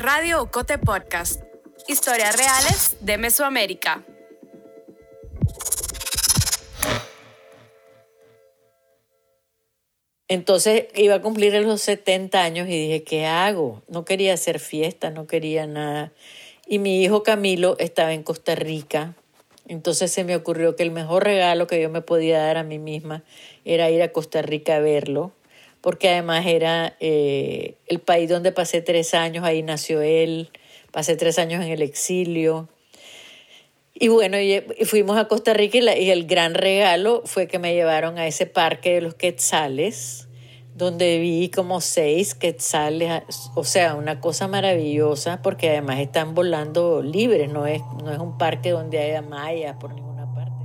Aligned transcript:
Radio 0.00 0.40
Ocote 0.40 0.78
Podcast. 0.78 1.42
Historias 1.86 2.34
reales 2.34 2.96
de 3.00 3.18
Mesoamérica. 3.18 4.02
Entonces 10.26 10.86
iba 10.94 11.16
a 11.16 11.20
cumplir 11.20 11.52
los 11.66 11.82
70 11.82 12.42
años 12.42 12.66
y 12.68 12.70
dije, 12.70 13.04
¿qué 13.04 13.26
hago? 13.26 13.82
No 13.88 14.06
quería 14.06 14.32
hacer 14.32 14.58
fiesta, 14.58 15.10
no 15.10 15.26
quería 15.26 15.66
nada. 15.66 16.12
Y 16.66 16.78
mi 16.78 17.02
hijo 17.02 17.22
Camilo 17.22 17.76
estaba 17.78 18.14
en 18.14 18.22
Costa 18.22 18.54
Rica. 18.54 19.16
Entonces 19.68 20.10
se 20.10 20.24
me 20.24 20.34
ocurrió 20.34 20.76
que 20.76 20.82
el 20.82 20.92
mejor 20.92 21.24
regalo 21.24 21.66
que 21.66 21.78
yo 21.78 21.90
me 21.90 22.00
podía 22.00 22.38
dar 22.38 22.56
a 22.56 22.64
mí 22.64 22.78
misma 22.78 23.22
era 23.66 23.90
ir 23.90 24.00
a 24.00 24.12
Costa 24.12 24.40
Rica 24.40 24.76
a 24.76 24.80
verlo, 24.80 25.32
porque 25.80 26.10
además 26.10 26.46
era 26.46 26.96
eh, 27.00 27.76
el 27.86 28.00
país 28.00 28.28
donde 28.28 28.52
pasé 28.52 28.82
tres 28.82 29.14
años, 29.14 29.44
ahí 29.44 29.62
nació 29.62 30.02
él, 30.02 30.50
pasé 30.90 31.16
tres 31.16 31.38
años 31.38 31.64
en 31.64 31.70
el 31.70 31.82
exilio. 31.82 32.68
Y 33.94 34.08
bueno, 34.08 34.38
fuimos 34.86 35.18
a 35.18 35.28
Costa 35.28 35.52
Rica 35.52 35.78
y, 35.78 36.10
el 36.10 36.26
gran 36.26 36.54
regalo 36.54 37.22
fue 37.26 37.46
que 37.46 37.58
me 37.58 37.74
llevaron 37.74 38.16
a 38.18 38.26
ese 38.26 38.46
parque 38.46 38.94
de 38.94 39.00
los 39.02 39.14
quetzales, 39.14 40.26
donde 40.74 41.18
vi 41.18 41.50
como 41.50 41.82
seis 41.82 42.34
quetzales, 42.34 43.22
o 43.54 43.64
sea, 43.64 43.94
una 43.96 44.18
cosa 44.20 44.48
maravillosa, 44.48 45.42
porque 45.42 45.68
además 45.68 45.98
están 45.98 46.34
volando 46.34 47.02
libres, 47.02 47.52
no 47.52 47.66
es, 47.66 47.82
no 48.02 48.10
es 48.10 48.18
un 48.18 48.38
parque 48.38 48.70
donde 48.70 48.98
haya 48.98 49.20
mayas 49.20 49.76
por 49.78 49.92
ninguna 49.92 50.32
parte. 50.34 50.64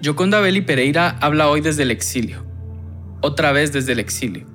Yoconda 0.00 0.38
Belli 0.38 0.60
Pereira 0.60 1.18
habla 1.20 1.50
hoy 1.50 1.60
desde 1.60 1.82
el 1.82 1.90
exilio, 1.90 2.44
otra 3.20 3.52
vez 3.52 3.72
desde 3.72 3.92
el 3.92 3.98
exilio. 3.98 4.46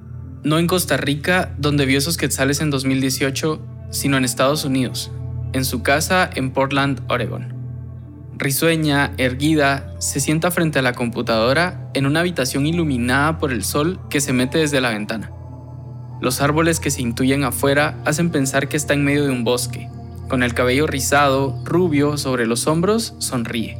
No 0.44 0.60
en 0.60 0.68
Costa 0.68 0.98
Rica, 0.98 1.54
donde 1.58 1.86
vio 1.86 1.98
esos 1.98 2.18
quetzales 2.18 2.62
en 2.62 2.70
2018, 2.70 3.60
sino 3.90 4.18
en 4.18 4.26
Estados 4.26 4.66
Unidos, 4.66 5.12
en 5.54 5.66
su 5.66 5.82
casa 5.82 6.30
en 6.34 6.52
Portland, 6.52 7.02
Oregon. 7.08 7.54
Risueña, 8.38 9.14
erguida, 9.18 9.96
se 10.00 10.20
sienta 10.20 10.52
frente 10.52 10.80
a 10.80 10.82
la 10.82 10.94
computadora 10.94 11.90
en 11.94 12.06
una 12.06 12.20
habitación 12.20 12.66
iluminada 12.66 13.38
por 13.38 13.54
el 13.54 13.64
sol 13.64 14.00
que 14.10 14.20
se 14.20 14.34
mete 14.34 14.58
desde 14.58 14.82
la 14.82 14.90
ventana. 14.90 15.32
Los 16.22 16.42
árboles 16.42 16.80
que 16.80 16.92
se 16.92 17.02
intuyen 17.02 17.44
afuera 17.44 17.98
hacen 18.06 18.32
pensar 18.32 18.68
que 18.68 18.78
está 18.78 18.94
en 18.94 19.06
medio 19.06 19.24
de 19.24 19.32
un 19.32 19.44
bosque. 19.44 19.90
Con 20.28 20.44
el 20.44 20.54
cabello 20.54 20.86
rizado, 20.86 21.62
rubio, 21.64 22.18
sobre 22.18 22.46
los 22.46 22.68
hombros, 22.68 23.16
sonríe. 23.20 23.78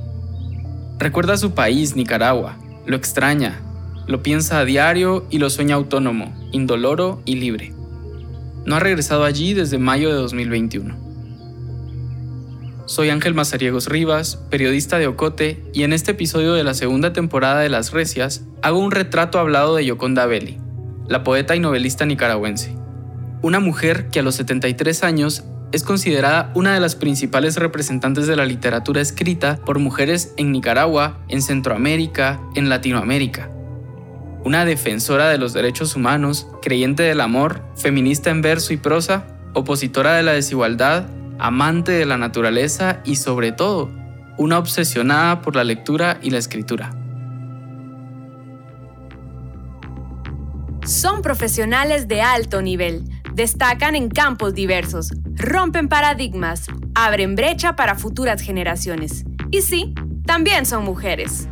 Recuerda 1.00 1.36
su 1.36 1.52
país, 1.52 1.96
Nicaragua, 1.96 2.58
lo 2.86 2.96
extraña, 2.96 3.62
lo 4.08 4.22
piensa 4.22 4.60
a 4.60 4.66
diario 4.66 5.26
y 5.30 5.40
lo 5.40 5.50
sueña 5.50 5.76
autónomo, 5.76 6.34
indoloro 6.52 7.22
y 7.26 7.36
libre. 7.36 7.74
No 8.66 8.76
ha 8.76 8.80
regresado 8.80 9.24
allí 9.24 9.54
desde 9.54 9.78
mayo 9.78 10.10
de 10.10 10.16
2021. 10.16 11.06
Soy 12.88 13.10
Ángel 13.10 13.34
Mazariegos 13.34 13.88
Rivas, 13.88 14.38
periodista 14.52 15.00
de 15.00 15.08
Ocote, 15.08 15.64
y 15.74 15.84
en 15.84 15.92
este 15.92 16.12
episodio 16.12 16.54
de 16.54 16.64
la 16.64 16.76
segunda 16.76 17.14
temporada 17.14 17.62
de 17.62 17.70
Las 17.70 17.92
Recias 17.92 18.46
hago 18.62 18.80
un 18.80 18.92
retrato 18.92 19.40
hablado 19.40 19.76
de 19.76 19.86
Yoconda 19.86 20.28
Belli, 20.28 20.60
la 21.08 21.24
poeta 21.24 21.56
y 21.56 21.60
novelista 21.60 22.06
nicaragüense. 22.06 22.76
Una 23.42 23.60
mujer 23.60 24.10
que 24.10 24.20
a 24.20 24.24
los 24.24 24.36
73 24.36 25.04
años 25.04 25.44
es 25.72 25.84
considerada 25.84 26.52
una 26.54 26.74
de 26.74 26.80
las 26.80 26.96
principales 26.96 27.58
representantes 27.58 28.28
de 28.28 28.36
la 28.36 28.46
literatura 28.46 29.02
escrita 29.02 29.58
por 29.66 29.80
mujeres 29.80 30.34
en 30.38 30.52
Nicaragua, 30.52 31.20
en 31.28 31.42
Centroamérica, 31.42 32.40
en 32.54 32.70
Latinoamérica. 32.70 33.50
Una 34.46 34.64
defensora 34.64 35.30
de 35.30 35.40
los 35.40 35.54
derechos 35.54 35.96
humanos, 35.96 36.48
creyente 36.62 37.02
del 37.02 37.20
amor, 37.20 37.64
feminista 37.76 38.30
en 38.30 38.44
verso 38.44 38.74
y 38.74 38.78
prosa, 38.78 39.26
opositora 39.54 40.14
de 40.14 40.22
la 40.22 40.34
desigualdad 40.34 41.08
amante 41.40 41.92
de 41.92 42.06
la 42.06 42.18
naturaleza 42.18 43.02
y 43.04 43.16
sobre 43.16 43.52
todo, 43.52 43.90
una 44.38 44.60
obsesionada 44.60 45.42
por 45.42 45.56
la 45.56 45.64
lectura 45.64 46.20
y 46.22 46.30
la 46.30 46.38
escritura. 46.38 46.92
Son 50.86 51.24
profesionales 51.24 52.08
de 52.08 52.22
alto 52.22 52.62
nivel, 52.62 53.04
destacan 53.34 53.96
en 53.96 54.10
campos 54.10 54.54
diversos, 54.54 55.12
rompen 55.34 55.88
paradigmas, 55.88 56.68
abren 56.94 57.36
brecha 57.36 57.76
para 57.76 57.96
futuras 57.96 58.42
generaciones. 58.42 59.26
Y 59.50 59.64
sí, 59.64 59.96
también 60.26 60.68
son 60.68 60.84
mujeres. 60.86 61.48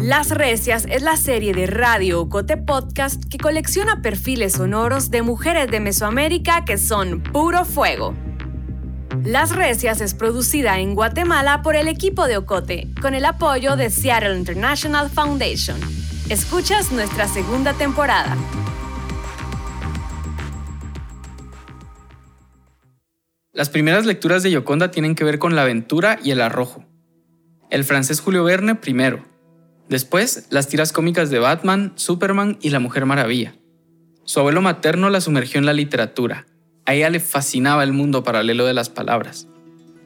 Las 0.00 0.30
Recias 0.30 0.86
es 0.90 1.02
la 1.02 1.16
serie 1.16 1.52
de 1.52 1.66
Radio 1.66 2.28
Cote 2.28 2.56
Podcast 2.56 3.22
que 3.30 3.38
colecciona 3.38 4.02
perfiles 4.02 4.54
sonoros 4.54 5.10
de 5.10 5.22
mujeres 5.22 5.70
de 5.70 5.78
Mesoamérica 5.80 6.64
que 6.64 6.78
son 6.78 7.22
puro 7.22 7.64
fuego. 7.64 8.14
Las 9.22 9.54
Recias 9.54 10.00
es 10.00 10.14
producida 10.14 10.80
en 10.80 10.94
Guatemala 10.94 11.62
por 11.62 11.76
el 11.76 11.86
equipo 11.86 12.26
de 12.26 12.38
Ocote, 12.38 12.88
con 13.00 13.14
el 13.14 13.24
apoyo 13.24 13.76
de 13.76 13.90
Seattle 13.90 14.36
International 14.36 15.08
Foundation. 15.10 15.78
Escuchas 16.28 16.90
nuestra 16.90 17.28
segunda 17.28 17.74
temporada. 17.74 18.36
Las 23.52 23.68
primeras 23.68 24.06
lecturas 24.06 24.42
de 24.42 24.50
Yoconda 24.50 24.90
tienen 24.90 25.14
que 25.14 25.24
ver 25.24 25.38
con 25.38 25.54
la 25.54 25.62
aventura 25.62 26.18
y 26.24 26.30
el 26.32 26.40
arrojo. 26.40 26.84
El 27.70 27.84
francés 27.84 28.20
Julio 28.20 28.42
Verne 28.42 28.74
primero. 28.74 29.31
Después, 29.92 30.46
las 30.48 30.68
tiras 30.68 30.90
cómicas 30.90 31.28
de 31.28 31.38
Batman, 31.38 31.92
Superman 31.96 32.56
y 32.62 32.70
la 32.70 32.80
Mujer 32.80 33.04
Maravilla. 33.04 33.56
Su 34.24 34.40
abuelo 34.40 34.62
materno 34.62 35.10
la 35.10 35.20
sumergió 35.20 35.58
en 35.58 35.66
la 35.66 35.74
literatura, 35.74 36.46
a 36.86 36.94
ella 36.94 37.10
le 37.10 37.20
fascinaba 37.20 37.84
el 37.84 37.92
mundo 37.92 38.24
paralelo 38.24 38.64
de 38.64 38.72
las 38.72 38.88
palabras. 38.88 39.48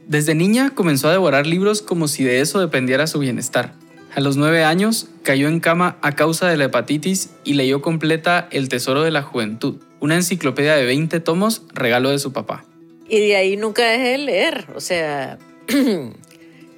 Desde 0.08 0.34
niña 0.34 0.70
comenzó 0.70 1.06
a 1.06 1.12
devorar 1.12 1.46
libros 1.46 1.82
como 1.82 2.08
si 2.08 2.24
de 2.24 2.40
eso 2.40 2.58
dependiera 2.58 3.06
su 3.06 3.20
bienestar. 3.20 3.74
A 4.12 4.18
los 4.18 4.36
nueve 4.36 4.64
años 4.64 5.06
cayó 5.22 5.46
en 5.46 5.60
cama 5.60 5.98
a 6.02 6.16
causa 6.16 6.48
de 6.48 6.56
la 6.56 6.64
hepatitis 6.64 7.30
y 7.44 7.54
leyó 7.54 7.80
completa 7.80 8.48
El 8.50 8.68
Tesoro 8.68 9.04
de 9.04 9.12
la 9.12 9.22
Juventud, 9.22 9.76
una 10.00 10.16
enciclopedia 10.16 10.74
de 10.74 10.84
20 10.84 11.20
tomos, 11.20 11.62
regalo 11.72 12.10
de 12.10 12.18
su 12.18 12.32
papá. 12.32 12.64
Y 13.08 13.20
de 13.20 13.36
ahí 13.36 13.56
nunca 13.56 13.84
dejé 13.84 14.08
de 14.08 14.18
leer, 14.18 14.66
o 14.74 14.80
sea, 14.80 15.38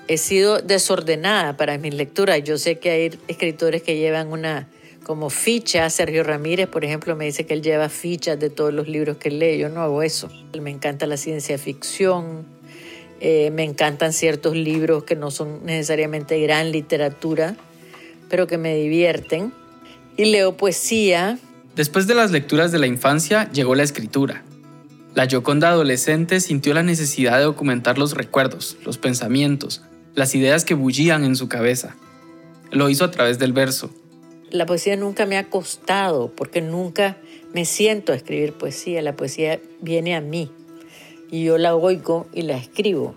he 0.08 0.16
sido 0.16 0.60
desordenada 0.60 1.56
para 1.56 1.78
mis 1.78 1.94
lecturas. 1.94 2.42
Yo 2.42 2.58
sé 2.58 2.78
que 2.78 2.90
hay 2.90 3.18
escritores 3.28 3.82
que 3.82 3.96
llevan 3.96 4.28
una 4.28 4.68
como 5.04 5.30
ficha. 5.30 5.88
Sergio 5.90 6.24
Ramírez, 6.24 6.66
por 6.66 6.84
ejemplo, 6.84 7.14
me 7.14 7.26
dice 7.26 7.46
que 7.46 7.54
él 7.54 7.62
lleva 7.62 7.88
fichas 7.88 8.40
de 8.40 8.50
todos 8.50 8.72
los 8.72 8.88
libros 8.88 9.18
que 9.18 9.30
lee. 9.30 9.58
Yo 9.58 9.68
no 9.68 9.82
hago 9.82 10.02
eso. 10.02 10.28
Me 10.60 10.70
encanta 10.70 11.06
la 11.06 11.16
ciencia 11.16 11.58
ficción, 11.58 12.46
eh, 13.20 13.50
me 13.50 13.64
encantan 13.64 14.12
ciertos 14.12 14.56
libros 14.56 15.04
que 15.04 15.14
no 15.14 15.30
son 15.30 15.64
necesariamente 15.64 16.40
gran 16.40 16.72
literatura, 16.72 17.56
pero 18.28 18.46
que 18.46 18.58
me 18.58 18.74
divierten. 18.76 19.52
Y 20.16 20.24
leo 20.26 20.56
poesía. 20.56 21.38
Después 21.76 22.06
de 22.06 22.14
las 22.14 22.30
lecturas 22.30 22.72
de 22.72 22.78
la 22.78 22.86
infancia 22.86 23.50
llegó 23.52 23.74
la 23.74 23.82
escritura. 23.82 24.42
La 25.14 25.24
Yoconda 25.24 25.70
adolescente 25.70 26.40
sintió 26.40 26.74
la 26.74 26.82
necesidad 26.82 27.38
de 27.38 27.44
documentar 27.44 27.98
los 27.98 28.14
recuerdos, 28.14 28.76
los 28.84 28.98
pensamientos, 28.98 29.82
las 30.18 30.34
ideas 30.34 30.64
que 30.64 30.74
bullían 30.74 31.24
en 31.24 31.36
su 31.36 31.48
cabeza. 31.48 31.96
Lo 32.70 32.90
hizo 32.90 33.04
a 33.04 33.10
través 33.10 33.38
del 33.38 33.52
verso, 33.52 33.90
la 34.50 34.64
poesía 34.64 34.96
nunca 34.96 35.26
me 35.26 35.36
ha 35.36 35.50
costado 35.50 36.32
porque 36.34 36.62
nunca 36.62 37.18
me 37.52 37.66
siento 37.66 38.12
a 38.12 38.16
escribir 38.16 38.54
poesía. 38.54 39.02
La 39.02 39.14
poesía 39.14 39.60
viene 39.80 40.16
a 40.16 40.20
mí 40.22 40.50
y 41.30 41.44
yo 41.44 41.58
la 41.58 41.74
oigo 41.74 42.26
y 42.32 42.42
la 42.42 42.56
escribo. 42.56 43.14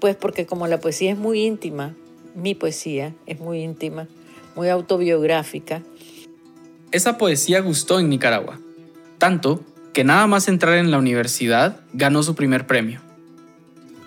Pues 0.00 0.16
porque 0.16 0.44
como 0.44 0.66
la 0.66 0.80
poesía 0.80 1.12
es 1.12 1.18
muy 1.18 1.42
íntima, 1.42 1.94
mi 2.34 2.56
poesía 2.56 3.14
es 3.26 3.38
muy 3.38 3.62
íntima, 3.62 4.08
muy 4.56 4.68
autobiográfica. 4.68 5.82
Esa 6.90 7.16
poesía 7.16 7.60
gustó 7.60 8.00
en 8.00 8.08
Nicaragua, 8.08 8.58
tanto 9.18 9.64
que 9.92 10.02
nada 10.02 10.26
más 10.26 10.48
entrar 10.48 10.74
en 10.74 10.90
la 10.90 10.98
universidad 10.98 11.80
ganó 11.92 12.24
su 12.24 12.34
primer 12.34 12.66
premio. 12.66 13.00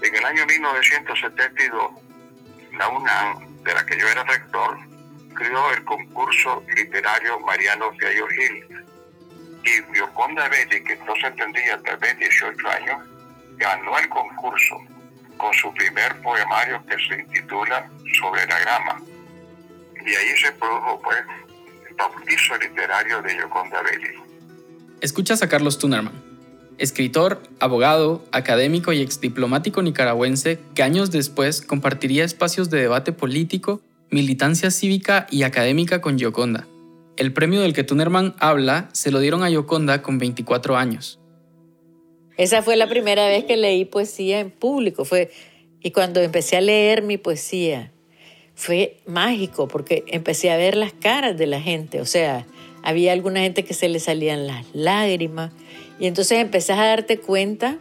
En 0.01 0.13
el 0.13 0.25
año 0.25 0.45
1972, 0.45 2.04
la 2.77 2.89
UNAM, 2.89 3.63
de 3.63 3.73
la 3.73 3.85
que 3.85 3.97
yo 3.97 4.07
era 4.07 4.23
rector, 4.23 4.77
creó 5.33 5.71
el 5.73 5.83
concurso 5.83 6.63
literario 6.75 7.39
Mariano 7.41 7.91
Fiallo 7.93 8.27
Gil. 8.27 8.85
Y 9.63 9.81
Bioconda 9.91 10.47
Belli, 10.47 10.83
que 10.83 10.95
no 10.97 11.15
se 11.15 11.27
entendía 11.27 11.81
tal 11.81 11.97
vez 11.97 12.17
18 12.19 12.67
años, 12.69 13.07
ganó 13.57 13.97
el 13.97 14.07
concurso 14.09 14.77
con 15.37 15.53
su 15.53 15.73
primer 15.73 16.21
poemario 16.21 16.83
que 16.85 16.95
se 17.07 17.21
intitula 17.21 17.89
Sobre 18.19 18.45
la 18.45 18.59
grama. 18.59 19.01
Y 20.05 20.15
ahí 20.15 20.37
se 20.37 20.51
produjo 20.53 21.01
pues 21.01 21.17
el 21.89 21.95
bautizo 21.95 22.57
literario 22.57 23.21
de 23.23 23.37
Yoconda 23.37 23.81
Belli. 23.81 24.13
Escuchas 25.01 25.41
a 25.41 25.49
Carlos 25.49 25.79
Tunerman, 25.79 26.13
escritor, 26.77 27.41
abogado, 27.59 28.23
académico 28.31 28.93
y 28.93 29.01
exdiplomático 29.01 29.81
nicaragüense 29.81 30.59
que 30.73 30.83
años 30.83 31.11
después 31.11 31.61
compartiría 31.61 32.23
espacios 32.23 32.69
de 32.69 32.81
debate 32.81 33.11
político 33.11 33.81
militancia 34.11 34.71
cívica 34.71 35.27
y 35.29 35.43
académica 35.43 36.01
con 36.01 36.17
Gioconda. 36.17 36.67
El 37.17 37.33
premio 37.33 37.61
del 37.61 37.73
que 37.73 37.83
Tunerman 37.83 38.35
habla 38.39 38.89
se 38.93 39.11
lo 39.11 39.19
dieron 39.19 39.43
a 39.43 39.49
Gioconda 39.49 40.01
con 40.01 40.17
24 40.17 40.77
años. 40.77 41.19
Esa 42.37 42.61
fue 42.61 42.75
la 42.75 42.87
primera 42.87 43.27
vez 43.27 43.45
que 43.45 43.55
leí 43.55 43.85
poesía 43.85 44.39
en 44.39 44.51
público. 44.51 45.05
Fue, 45.05 45.31
y 45.81 45.91
cuando 45.91 46.21
empecé 46.21 46.57
a 46.57 46.61
leer 46.61 47.01
mi 47.01 47.17
poesía, 47.17 47.91
fue 48.53 48.97
mágico 49.05 49.67
porque 49.67 50.03
empecé 50.07 50.51
a 50.51 50.57
ver 50.57 50.75
las 50.75 50.93
caras 50.93 51.37
de 51.37 51.47
la 51.47 51.61
gente. 51.61 52.01
O 52.01 52.05
sea, 52.05 52.45
había 52.85 53.11
alguna 53.11 53.41
gente 53.41 53.65
que 53.65 53.73
se 53.73 53.89
le 53.89 53.99
salían 53.99 54.47
las 54.47 54.65
lágrimas. 54.73 55.51
Y 55.99 56.07
entonces 56.07 56.39
empezás 56.39 56.79
a 56.79 56.85
darte 56.85 57.19
cuenta 57.19 57.79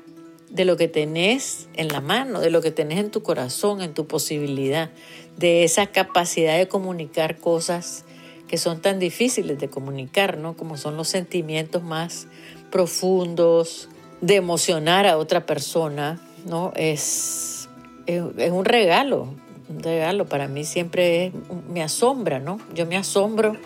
de 0.50 0.64
lo 0.64 0.76
que 0.76 0.88
tenés 0.88 1.68
en 1.74 1.88
la 1.88 2.00
mano, 2.00 2.40
de 2.40 2.50
lo 2.50 2.62
que 2.62 2.70
tenés 2.70 2.98
en 2.98 3.10
tu 3.10 3.22
corazón, 3.22 3.82
en 3.82 3.92
tu 3.92 4.06
posibilidad, 4.06 4.90
de 5.36 5.64
esa 5.64 5.88
capacidad 5.88 6.56
de 6.56 6.68
comunicar 6.68 7.38
cosas 7.38 8.04
que 8.48 8.56
son 8.56 8.80
tan 8.80 8.98
difíciles 8.98 9.58
de 9.58 9.68
comunicar, 9.68 10.38
¿no? 10.38 10.56
Como 10.56 10.76
son 10.76 10.96
los 10.96 11.08
sentimientos 11.08 11.82
más 11.82 12.28
profundos, 12.70 13.88
de 14.20 14.36
emocionar 14.36 15.06
a 15.06 15.18
otra 15.18 15.44
persona, 15.44 16.20
¿no? 16.46 16.72
Es, 16.76 17.68
es, 18.06 18.22
un 18.22 18.64
regalo, 18.64 19.34
un 19.68 19.82
regalo. 19.82 20.26
Para 20.26 20.48
mí 20.48 20.64
siempre 20.64 21.32
me 21.68 21.82
asombra, 21.82 22.38
¿no? 22.38 22.58
Yo 22.74 22.86
me 22.86 22.96
asombro 22.96 23.56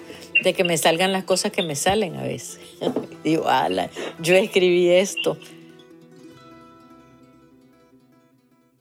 de 0.42 0.54
que 0.54 0.64
me 0.64 0.76
salgan 0.78 1.12
las 1.12 1.24
cosas 1.24 1.52
que 1.52 1.62
me 1.62 1.74
salen 1.74 2.16
a 2.16 2.22
veces. 2.22 2.60
Digo, 3.24 3.48
ala, 3.48 3.90
yo 4.20 4.34
escribí 4.34 4.88
esto. 4.88 5.38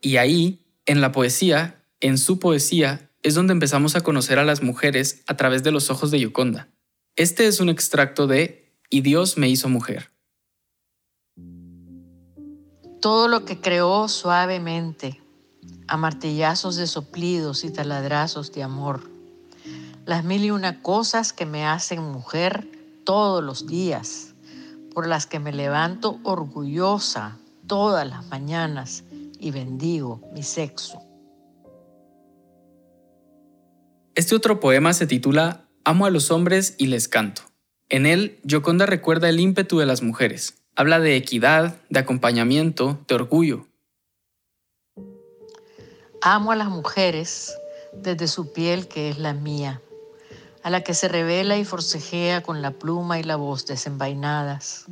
Y 0.01 0.17
ahí, 0.17 0.61
en 0.85 1.01
la 1.01 1.11
poesía, 1.11 1.83
en 1.99 2.17
su 2.17 2.39
poesía, 2.39 3.09
es 3.23 3.33
donde 3.35 3.53
empezamos 3.53 3.95
a 3.95 4.01
conocer 4.01 4.39
a 4.39 4.45
las 4.45 4.61
mujeres 4.61 5.23
a 5.27 5.35
través 5.35 5.63
de 5.63 5.71
los 5.71 5.89
ojos 5.89 6.11
de 6.11 6.19
Yoconda. 6.19 6.69
Este 7.15 7.47
es 7.47 7.59
un 7.59 7.69
extracto 7.69 8.27
de 8.27 8.71
Y 8.89 9.01
Dios 9.01 9.37
me 9.37 9.49
hizo 9.49 9.69
mujer. 9.69 10.11
Todo 13.01 13.27
lo 13.27 13.43
que 13.43 13.59
creó 13.59 14.07
suavemente, 14.07 15.21
a 15.87 15.97
martillazos 15.97 16.75
de 16.75 16.87
soplidos 16.87 17.63
y 17.63 17.71
taladrazos 17.71 18.51
de 18.53 18.63
amor. 18.63 19.16
Las 20.07 20.23
mil 20.23 20.45
y 20.45 20.51
una 20.51 20.81
cosas 20.81 21.33
que 21.33 21.45
me 21.45 21.65
hacen 21.65 22.01
mujer 22.01 22.65
todos 23.03 23.43
los 23.43 23.67
días, 23.67 24.35
por 24.93 25.05
las 25.05 25.25
que 25.25 25.37
me 25.37 25.51
levanto 25.51 26.21
orgullosa 26.23 27.37
todas 27.67 28.07
las 28.07 28.25
mañanas 28.27 29.03
y 29.37 29.51
bendigo 29.51 30.21
mi 30.31 30.43
sexo. 30.43 31.01
Este 34.15 34.33
otro 34.33 34.61
poema 34.61 34.93
se 34.93 35.07
titula 35.07 35.65
Amo 35.83 36.05
a 36.05 36.09
los 36.09 36.31
hombres 36.31 36.75
y 36.77 36.87
les 36.87 37.09
canto. 37.09 37.41
En 37.89 38.05
él, 38.05 38.39
Yoconda 38.43 38.85
recuerda 38.85 39.27
el 39.27 39.41
ímpetu 39.41 39.79
de 39.79 39.85
las 39.87 40.01
mujeres. 40.01 40.63
Habla 40.77 41.01
de 41.01 41.17
equidad, 41.17 41.81
de 41.89 41.99
acompañamiento, 41.99 42.97
de 43.09 43.15
orgullo. 43.15 43.67
Amo 46.21 46.53
a 46.53 46.55
las 46.55 46.69
mujeres 46.69 47.53
desde 47.93 48.29
su 48.29 48.53
piel 48.53 48.87
que 48.87 49.09
es 49.09 49.17
la 49.17 49.33
mía, 49.33 49.81
a 50.67 50.69
la 50.69 50.81
que 50.81 50.93
se 50.93 51.07
revela 51.07 51.55
y 51.55 51.63
forcejea 51.63 52.43
con 52.43 52.61
la 52.61 52.71
pluma 52.71 53.17
y 53.19 53.23
la 53.23 53.37
voz 53.37 53.65
desenvainadas, 53.65 54.83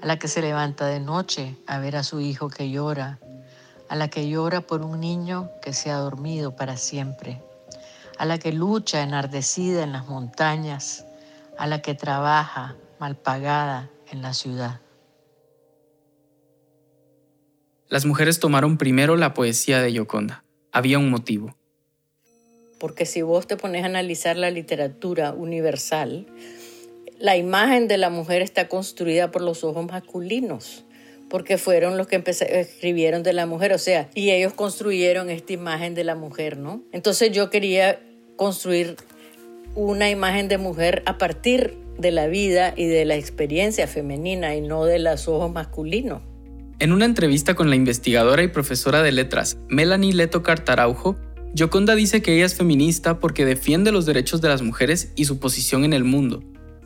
a 0.00 0.06
la 0.06 0.18
que 0.18 0.26
se 0.26 0.40
levanta 0.40 0.86
de 0.86 1.00
noche 1.00 1.54
a 1.66 1.78
ver 1.78 1.96
a 1.96 2.02
su 2.02 2.20
hijo 2.20 2.48
que 2.48 2.70
llora 2.70 3.18
a 3.90 3.94
la 3.94 4.08
que 4.08 4.26
llora 4.26 4.62
por 4.62 4.80
un 4.80 5.00
niño 5.00 5.50
que 5.60 5.74
se 5.74 5.90
ha 5.90 5.96
dormido 5.96 6.56
para 6.56 6.78
siempre, 6.78 7.42
a 8.16 8.24
la 8.24 8.38
que 8.38 8.50
lucha 8.50 9.02
enardecida 9.02 9.82
en 9.82 9.92
las 9.92 10.08
montañas, 10.08 11.04
a 11.58 11.66
la 11.66 11.82
que 11.82 11.94
trabaja 11.94 12.74
mal 12.98 13.16
pagada 13.16 13.90
en 14.10 14.22
la 14.22 14.32
ciudad. 14.32 14.80
Las 17.86 18.06
mujeres 18.06 18.40
tomaron 18.40 18.78
primero 18.78 19.18
la 19.18 19.34
poesía 19.34 19.82
de 19.82 19.90
Gioconda. 19.90 20.42
Había 20.72 20.98
un 20.98 21.10
motivo. 21.10 21.54
Porque 22.82 23.06
si 23.06 23.22
vos 23.22 23.46
te 23.46 23.56
pones 23.56 23.84
a 23.84 23.86
analizar 23.86 24.36
la 24.36 24.50
literatura 24.50 25.32
universal, 25.34 26.26
la 27.20 27.36
imagen 27.36 27.86
de 27.86 27.96
la 27.96 28.10
mujer 28.10 28.42
está 28.42 28.66
construida 28.66 29.30
por 29.30 29.40
los 29.40 29.62
ojos 29.62 29.86
masculinos 29.86 30.84
porque 31.30 31.58
fueron 31.58 31.96
los 31.96 32.08
que 32.08 32.22
escribieron 32.26 33.22
de 33.22 33.32
la 33.32 33.46
mujer, 33.46 33.72
o 33.72 33.78
sea, 33.78 34.10
y 34.14 34.32
ellos 34.32 34.52
construyeron 34.52 35.30
esta 35.30 35.52
imagen 35.52 35.94
de 35.94 36.02
la 36.02 36.16
mujer, 36.16 36.58
¿no? 36.58 36.82
Entonces 36.90 37.30
yo 37.30 37.50
quería 37.50 38.00
construir 38.34 38.96
una 39.76 40.10
imagen 40.10 40.48
de 40.48 40.58
mujer 40.58 41.04
a 41.06 41.18
partir 41.18 41.78
de 41.98 42.10
la 42.10 42.26
vida 42.26 42.74
y 42.76 42.86
de 42.86 43.04
la 43.04 43.14
experiencia 43.14 43.86
femenina 43.86 44.56
y 44.56 44.60
no 44.60 44.84
de 44.86 44.98
los 44.98 45.28
ojos 45.28 45.52
masculinos. 45.52 46.20
En 46.80 46.92
una 46.92 47.04
entrevista 47.04 47.54
con 47.54 47.70
la 47.70 47.76
investigadora 47.76 48.42
y 48.42 48.48
profesora 48.48 49.02
de 49.02 49.12
letras 49.12 49.56
Melanie 49.68 50.12
Leto 50.12 50.42
Cartaraujo, 50.42 51.16
Yoconda 51.54 51.94
dice 51.94 52.22
que 52.22 52.34
ella 52.34 52.46
es 52.46 52.54
feminista 52.54 53.18
porque 53.18 53.44
defiende 53.44 53.92
los 53.92 54.06
derechos 54.06 54.40
de 54.40 54.48
las 54.48 54.62
mujeres 54.62 55.12
y 55.16 55.26
su 55.26 55.38
posición 55.38 55.84
en 55.84 55.92
el 55.92 56.02
mundo. 56.02 56.42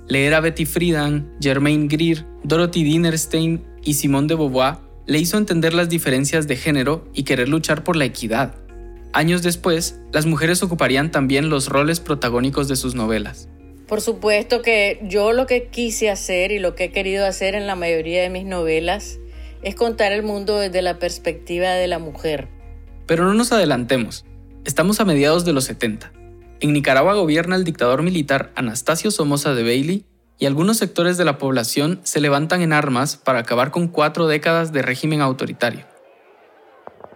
Leer 0.09 0.35
a 0.35 0.41
Betty 0.41 0.67
Friedan, 0.67 1.33
Germaine 1.41 1.87
Greer, 1.89 2.27
Dorothy 2.43 2.83
Dinerstein 2.83 3.65
y 3.85 3.95
Simone 3.95 4.27
de 4.27 4.35
Beauvoir 4.35 4.79
le 5.07 5.19
hizo 5.19 5.39
entender 5.39 5.73
las 5.73 5.89
diferencias 5.89 6.49
de 6.49 6.57
género 6.57 7.09
y 7.15 7.23
querer 7.23 7.49
luchar 7.49 7.85
por 7.85 7.95
la 7.97 8.07
equidad. 8.07 8.57
Años 9.13 9.43
después, 9.43 10.01
las 10.13 10.27
mujeres 10.27 10.63
ocuparían 10.65 11.13
también 11.13 11.49
los 11.49 11.69
roles 11.69 12.01
protagónicos 12.01 12.67
de 12.67 12.77
sus 12.77 12.95
novelas. 12.95 13.49
Por 13.87 14.01
supuesto 14.01 14.63
que 14.63 15.01
yo 15.05 15.33
lo 15.33 15.47
que 15.47 15.69
quise 15.69 16.11
hacer 16.11 16.51
y 16.51 16.59
lo 16.59 16.75
que 16.75 16.85
he 16.85 16.91
querido 16.91 17.25
hacer 17.25 17.55
en 17.55 17.69
la 17.69 17.77
mayoría 17.77 18.21
de 18.21 18.31
mis 18.31 18.45
novelas 18.45 19.19
es 19.63 19.77
contar 19.77 20.13
el 20.13 20.25
mundo 20.25 20.59
desde 20.59 20.83
la 20.83 20.99
perspectiva 20.99 21.71
de 21.71 21.87
la 21.87 22.01
mujer. 22.01 22.49
Pero 23.07 23.25
no 23.25 23.35
nos 23.35 23.53
adelantemos. 23.53 24.26
Estamos 24.67 24.99
a 24.99 25.05
mediados 25.05 25.45
de 25.45 25.53
los 25.53 25.63
70. 25.63 26.11
En 26.59 26.73
Nicaragua 26.73 27.15
gobierna 27.15 27.55
el 27.55 27.63
dictador 27.63 28.03
militar 28.03 28.51
Anastasio 28.57 29.13
Somoza 29.13 29.55
de 29.55 29.63
Bailey 29.63 30.05
y 30.41 30.47
algunos 30.47 30.79
sectores 30.79 31.17
de 31.17 31.25
la 31.25 31.39
población 31.39 32.01
se 32.03 32.21
levantan 32.21 32.63
en 32.63 32.73
armas 32.73 33.17
para 33.17 33.39
acabar 33.39 33.71
con 33.71 33.87
cuatro 33.87 34.27
décadas 34.27 34.73
de 34.73 34.83
régimen 34.83 35.21
autoritario. 35.21 35.87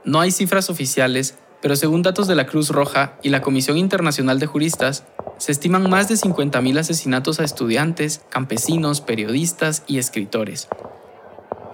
No 0.04 0.20
hay 0.20 0.30
cifras 0.30 0.70
oficiales, 0.70 1.38
pero 1.60 1.74
según 1.74 2.02
datos 2.02 2.28
de 2.28 2.36
la 2.36 2.46
Cruz 2.46 2.68
Roja 2.68 3.18
y 3.20 3.30
la 3.30 3.42
Comisión 3.42 3.78
Internacional 3.78 4.38
de 4.38 4.46
Juristas, 4.46 5.02
se 5.38 5.50
estiman 5.50 5.90
más 5.90 6.08
de 6.08 6.14
50.000 6.14 6.78
asesinatos 6.78 7.40
a 7.40 7.44
estudiantes, 7.44 8.20
campesinos, 8.30 9.00
periodistas 9.00 9.82
y 9.88 9.98
escritores. 9.98 10.68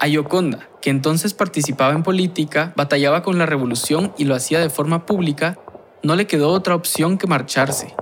Ayoconda, 0.00 0.68
que 0.80 0.90
entonces 0.90 1.34
participaba 1.34 1.92
en 1.92 2.02
política, 2.02 2.72
batallaba 2.76 3.22
con 3.22 3.38
la 3.38 3.46
revolución 3.46 4.12
y 4.18 4.24
lo 4.24 4.34
hacía 4.34 4.60
de 4.60 4.70
forma 4.70 5.06
pública, 5.06 5.58
no 6.02 6.16
le 6.16 6.26
quedó 6.26 6.50
otra 6.50 6.74
opción 6.74 7.18
que 7.18 7.26
marcharse, 7.26 7.94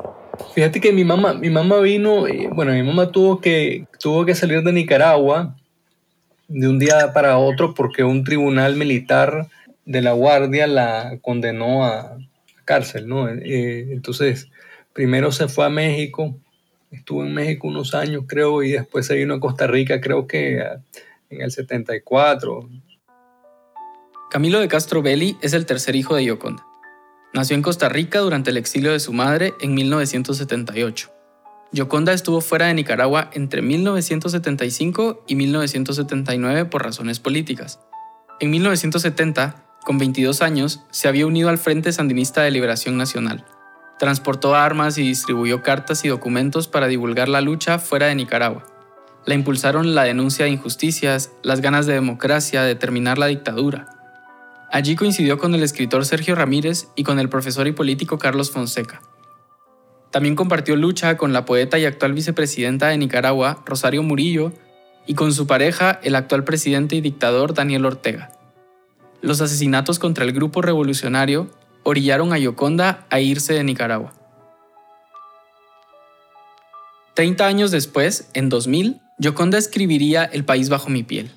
Fíjate 0.55 0.81
que 0.81 0.93
mi 0.93 1.05
mamá, 1.05 1.35
mi 1.35 1.51
mamá 1.51 1.79
vino, 1.81 2.29
y, 2.29 2.47
bueno, 2.47 2.73
mi 2.73 2.83
mamá 2.83 3.11
tuvo 3.11 3.41
que, 3.41 3.87
tuvo 4.01 4.25
que 4.25 4.35
salir 4.35 4.63
de 4.63 4.73
Nicaragua 4.73 5.57
de 6.49 6.69
un 6.69 6.79
día 6.79 7.13
para 7.13 7.39
otro 7.39 7.75
porque 7.75 8.05
un 8.05 8.25
tribunal 8.25 8.77
militar 8.77 9.49
de 9.85 10.03
la 10.03 10.13
Guardia 10.13 10.67
la 10.67 11.19
condenó 11.23 11.85
a, 11.85 12.19
cárcel, 12.65 13.09
¿no? 13.09 13.29
Eh, 13.29 13.93
entonces, 13.93 14.49
primero 14.93 15.33
se 15.33 15.49
fue 15.49 15.67
a 15.67 15.71
México, 15.71 16.35
estuvo 16.91 17.25
en 17.25 17.35
México 17.35 17.69
unos 17.69 17.95
años, 17.95 18.25
creo, 18.27 18.63
y 18.63 18.73
después 18.73 19.07
se 19.07 19.17
vino 19.17 19.35
a 19.35 19.41
Costa 19.41 19.67
Rica, 19.67 20.01
creo 20.01 20.27
que 20.27 20.63
en 21.31 21.41
el 21.41 21.51
74. 21.51 22.69
Camilo 24.31 24.61
de 24.61 24.69
Castro 24.69 25.03
Belli 25.03 25.37
es 25.43 25.53
el 25.53 25.67
tercer 25.67 25.95
hijo 25.95 26.15
de 26.15 26.25
Yoconda. 26.25 26.65
Nació 27.35 27.57
en 27.57 27.63
Costa 27.63 27.89
Rica 27.89 28.21
durante 28.21 28.51
el 28.51 28.57
exilio 28.57 28.93
de 28.93 29.01
su 29.01 29.13
madre 29.13 29.55
en 29.61 29.75
1978. 29.75 31.11
Yoconda 31.73 32.13
estuvo 32.13 32.41
fuera 32.41 32.67
de 32.67 32.75
Nicaragua 32.75 33.29
entre 33.33 33.61
1975 33.61 35.25
y 35.27 35.35
1979 35.35 36.67
por 36.67 36.85
razones 36.85 37.19
políticas. 37.19 37.81
En 38.39 38.53
1970, 38.53 39.65
con 39.85 39.99
22 39.99 40.43
años, 40.43 40.83
se 40.93 41.09
había 41.09 41.27
unido 41.27 41.49
al 41.49 41.59
Frente 41.59 41.91
Sandinista 41.91 42.43
de 42.43 42.53
Liberación 42.53 42.97
Nacional. 42.97 43.45
Transportó 43.99 44.55
armas 44.55 44.97
y 44.99 45.03
distribuyó 45.03 45.61
cartas 45.61 46.05
y 46.05 46.09
documentos 46.09 46.69
para 46.69 46.87
divulgar 46.87 47.29
la 47.29 47.41
lucha 47.41 47.81
fuera 47.81 48.07
de 48.07 48.15
Nicaragua. 48.15 48.65
La 49.27 49.35
impulsaron 49.35 49.97
la 49.97 50.05
denuncia 50.05 50.45
de 50.45 50.53
injusticias, 50.53 51.33
las 51.43 51.61
ganas 51.61 51.87
de 51.87 51.95
democracia, 51.95 52.63
de 52.63 52.77
terminar 52.77 53.19
la 53.19 53.27
dictadura, 53.27 53.94
Allí 54.71 54.97
coincidió 54.97 55.39
con 55.39 55.55
el 55.55 55.63
escritor 55.63 56.05
Sergio 56.05 56.35
Ramírez 56.35 56.89
y 56.97 57.05
con 57.05 57.19
el 57.19 57.29
profesor 57.29 57.67
y 57.67 57.73
político 57.73 58.19
Carlos 58.19 58.51
Fonseca. 58.51 59.03
También 60.11 60.37
compartió 60.37 60.77
lucha 60.77 61.17
con 61.17 61.33
la 61.33 61.45
poeta 61.45 61.79
y 61.79 61.85
actual 61.87 62.13
vicepresidenta 62.13 62.89
de 62.89 62.99
Nicaragua, 62.99 63.63
Rosario 63.67 64.03
Murillo, 64.03 64.53
y 65.07 65.15
con 65.15 65.33
su 65.33 65.47
pareja, 65.47 66.01
el 66.03 66.15
actual 66.15 66.45
presidente 66.45 66.97
y 66.97 67.01
dictador 67.01 67.53
Daniel 67.53 67.85
Ortega. 67.85 68.31
Los 69.21 69.41
asesinatos 69.41 69.99
contra 69.99 70.25
el 70.25 70.33
grupo 70.33 70.63
revolucionario 70.63 71.51
orillaron 71.83 72.33
a 72.33 72.39
Yoconda 72.39 73.07
a 73.11 73.21
irse 73.21 73.55
de 73.55 73.65
Nicaragua. 73.65 74.13
Treinta 77.15 77.47
años 77.47 77.71
después, 77.71 78.29
en 78.35 78.49
2000, 78.49 79.01
Yoconda 79.19 79.59
escribiría 79.59 80.25
El 80.25 80.45
país 80.45 80.69
bajo 80.69 80.91
mi 80.91 81.05
piel. 81.05 81.31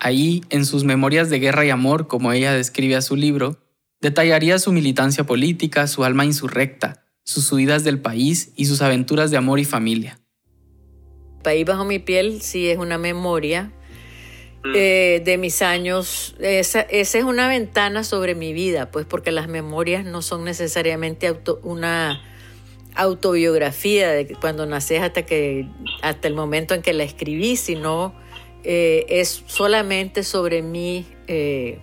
Ahí, 0.00 0.42
en 0.48 0.64
sus 0.64 0.84
memorias 0.84 1.28
de 1.28 1.38
guerra 1.38 1.66
y 1.66 1.70
amor, 1.70 2.06
como 2.06 2.32
ella 2.32 2.54
describe 2.54 2.96
a 2.96 3.02
su 3.02 3.16
libro, 3.16 3.58
detallaría 4.00 4.58
su 4.58 4.72
militancia 4.72 5.24
política, 5.24 5.86
su 5.86 6.04
alma 6.04 6.24
insurrecta, 6.24 7.04
sus 7.22 7.52
huidas 7.52 7.84
del 7.84 8.00
país 8.00 8.52
y 8.56 8.64
sus 8.64 8.80
aventuras 8.80 9.30
de 9.30 9.36
amor 9.36 9.60
y 9.60 9.66
familia. 9.66 10.18
País 11.42 11.66
bajo 11.66 11.84
mi 11.84 11.98
piel 11.98 12.40
sí 12.40 12.68
es 12.68 12.78
una 12.78 12.96
memoria 12.96 13.72
mm. 14.64 14.72
eh, 14.74 15.22
de 15.22 15.36
mis 15.36 15.60
años. 15.60 16.34
Esa, 16.40 16.80
es 16.80 17.14
una 17.14 17.46
ventana 17.48 18.02
sobre 18.02 18.34
mi 18.34 18.54
vida, 18.54 18.90
pues 18.90 19.04
porque 19.04 19.32
las 19.32 19.48
memorias 19.48 20.06
no 20.06 20.22
son 20.22 20.44
necesariamente 20.44 21.30
una 21.62 22.22
autobiografía 22.94 24.10
de 24.10 24.34
cuando 24.40 24.64
naces 24.64 25.02
hasta 25.02 25.26
que 25.26 25.68
hasta 26.02 26.26
el 26.26 26.34
momento 26.34 26.74
en 26.74 26.82
que 26.82 26.94
la 26.94 27.04
escribí, 27.04 27.56
sino 27.56 28.14
eh, 28.64 29.06
es 29.08 29.42
solamente 29.46 30.22
sobre 30.22 30.62
mi 30.62 31.06
eh, 31.26 31.78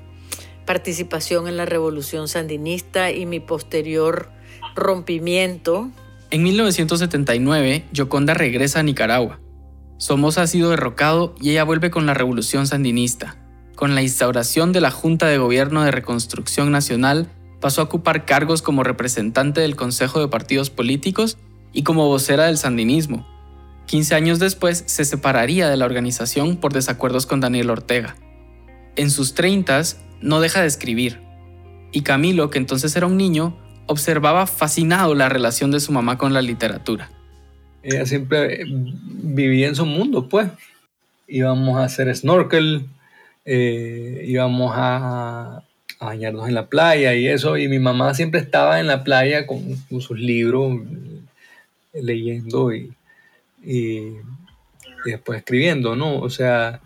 participación 0.66 1.48
en 1.48 1.58
la 1.58 1.66
revolución 1.66 2.28
sandinista 2.28 3.12
y 3.12 3.26
mi 3.26 3.40
posterior 3.40 4.30
rompimiento. 4.76 5.90
En 6.30 6.44
1979, 6.44 7.86
Yoconda 7.92 8.34
regresa 8.34 8.80
a 8.80 8.84
Nicaragua. 8.84 9.40
Somoza 9.98 10.44
ha 10.44 10.48
sido 10.48 10.70
derrocado 10.70 11.34
y 11.42 11.52
ella 11.52 11.64
vuelve 11.64 11.90
con 11.90 12.06
la 12.06 12.14
revolución 12.14 12.68
sandinista. 12.68 13.38
Con 13.76 13.96
la 13.96 14.02
instauración 14.02 14.74
de 14.74 14.82
la 14.82 14.92
Junta 14.92 15.28
de 15.28 15.38
Gobierno 15.38 15.84
de 15.84 15.92
Reconstrucción 15.92 16.72
Nacional, 16.72 17.30
pasó 17.60 17.82
a 17.82 17.86
ocupar 17.86 18.26
cargos 18.26 18.62
como 18.62 18.84
representante 18.84 19.62
del 19.62 19.76
Consejo 19.76 20.20
de 20.20 20.28
Partidos 20.28 20.70
Políticos 20.70 21.38
y 21.74 21.84
como 21.84 22.08
vocera 22.08 22.46
del 22.46 22.58
sandinismo, 22.58 23.28
15 23.88 24.16
años 24.16 24.40
después 24.40 24.84
se 24.86 25.06
separaría 25.06 25.70
de 25.70 25.78
la 25.78 25.86
organización 25.86 26.58
por 26.58 26.74
desacuerdos 26.74 27.26
con 27.26 27.40
Daniel 27.40 27.70
Ortega. 27.70 28.18
En 28.98 29.10
sus 29.10 29.34
30 29.34 29.82
no 30.22 30.42
deja 30.42 30.62
de 30.62 30.68
escribir, 30.68 31.22
y 31.94 32.02
Camilo, 32.02 32.50
que 32.50 32.58
entonces 32.58 32.96
era 32.98 33.08
un 33.08 33.16
niño, 33.16 33.58
observaba 33.86 34.46
fascinado 34.46 35.16
la 35.16 35.30
relación 35.30 35.72
de 35.72 35.80
su 35.80 35.94
mamá 35.94 36.18
con 36.18 36.34
la 36.34 36.42
literatura. 36.42 37.10
Ella 37.82 38.06
siempre 38.06 38.66
vivía 38.66 39.70
en 39.70 39.76
su 39.76 39.86
mundo, 39.86 40.28
pues. 40.28 40.50
Íbamos 41.26 41.78
a 41.78 41.86
hacer 41.86 42.14
snorkel, 42.14 42.88
eh, 43.46 44.26
íbamos 44.28 44.74
a, 44.76 45.64
bañarnos 46.02 46.48
en 46.48 46.56
la 46.56 46.68
playa 46.68 47.16
y 47.16 47.28
eso, 47.28 47.58
y 47.58 47.70
mi 47.70 47.80
mamá 47.80 48.14
siempre 48.14 48.42
estaba 48.42 48.82
en 48.82 48.88
la 48.88 49.06
playa 49.06 49.48
con 49.48 49.78
sus 50.02 50.20
libros, 50.20 50.82
leyendo 51.94 52.74
y, 52.74 52.92
y, 53.68 54.14
después 55.06 55.40
escribiendo, 55.40 55.96
¿no? 55.96 56.20
O 56.20 56.30
sea... 56.30 56.82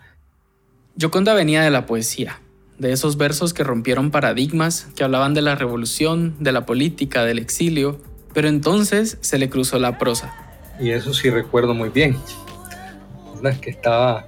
Yoconda 0.95 1.33
venía 1.33 1.61
de 1.61 1.69
la 1.69 1.85
poesía, 1.85 2.41
de 2.77 2.91
esos 2.91 3.17
versos 3.17 3.53
que 3.53 3.63
rompieron 3.63 4.11
paradigmas, 4.11 4.87
que 4.95 5.03
hablaban 5.03 5.33
de 5.33 5.41
la 5.41 5.55
revolución, 5.55 6.35
de 6.39 6.51
la 6.51 6.65
política, 6.65 7.23
del 7.23 7.39
exilio, 7.39 8.01
pero 8.33 8.47
entonces 8.47 9.17
se 9.21 9.37
le 9.37 9.49
cruzó 9.49 9.79
la 9.79 9.97
prosa. 9.97 10.33
Y 10.79 10.89
eso 10.89 11.13
sí 11.13 11.29
recuerdo 11.29 11.73
muy 11.73 11.89
bien. 11.89 12.17
Es 13.43 13.57
que 13.59 13.69
estaba 13.69 14.27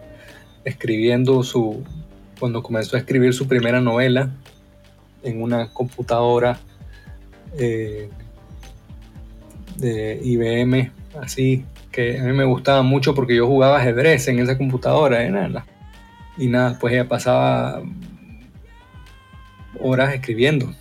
escribiendo 0.64 1.44
su, 1.44 1.84
cuando 2.40 2.64
comenzó 2.64 2.96
a 2.96 3.00
escribir 3.00 3.34
su 3.34 3.48
primera 3.48 3.82
novela 3.82 4.32
en 5.24 5.42
una 5.42 5.70
computadora 5.72 6.60
eh, 7.58 8.10
de 9.78 10.20
IBM, 10.24 10.92
así 11.22 11.66
que 11.94 12.20
a 12.20 12.24
mí 12.24 12.34
me 12.34 12.44
gustaba 12.44 12.82
mucho 12.82 13.16
porque 13.16 13.36
yo 13.36 13.48
jugaba 13.48 13.78
ajedrez 13.78 14.28
en 14.28 14.40
esa 14.40 14.58
computadora, 14.58 15.24
¿eh? 15.24 15.32
Y 16.38 16.48
nada, 16.48 16.78
pues 16.80 16.94
ella 16.94 17.08
pasaba 17.08 17.82
horas 19.80 20.14
escribiendo. 20.14 20.74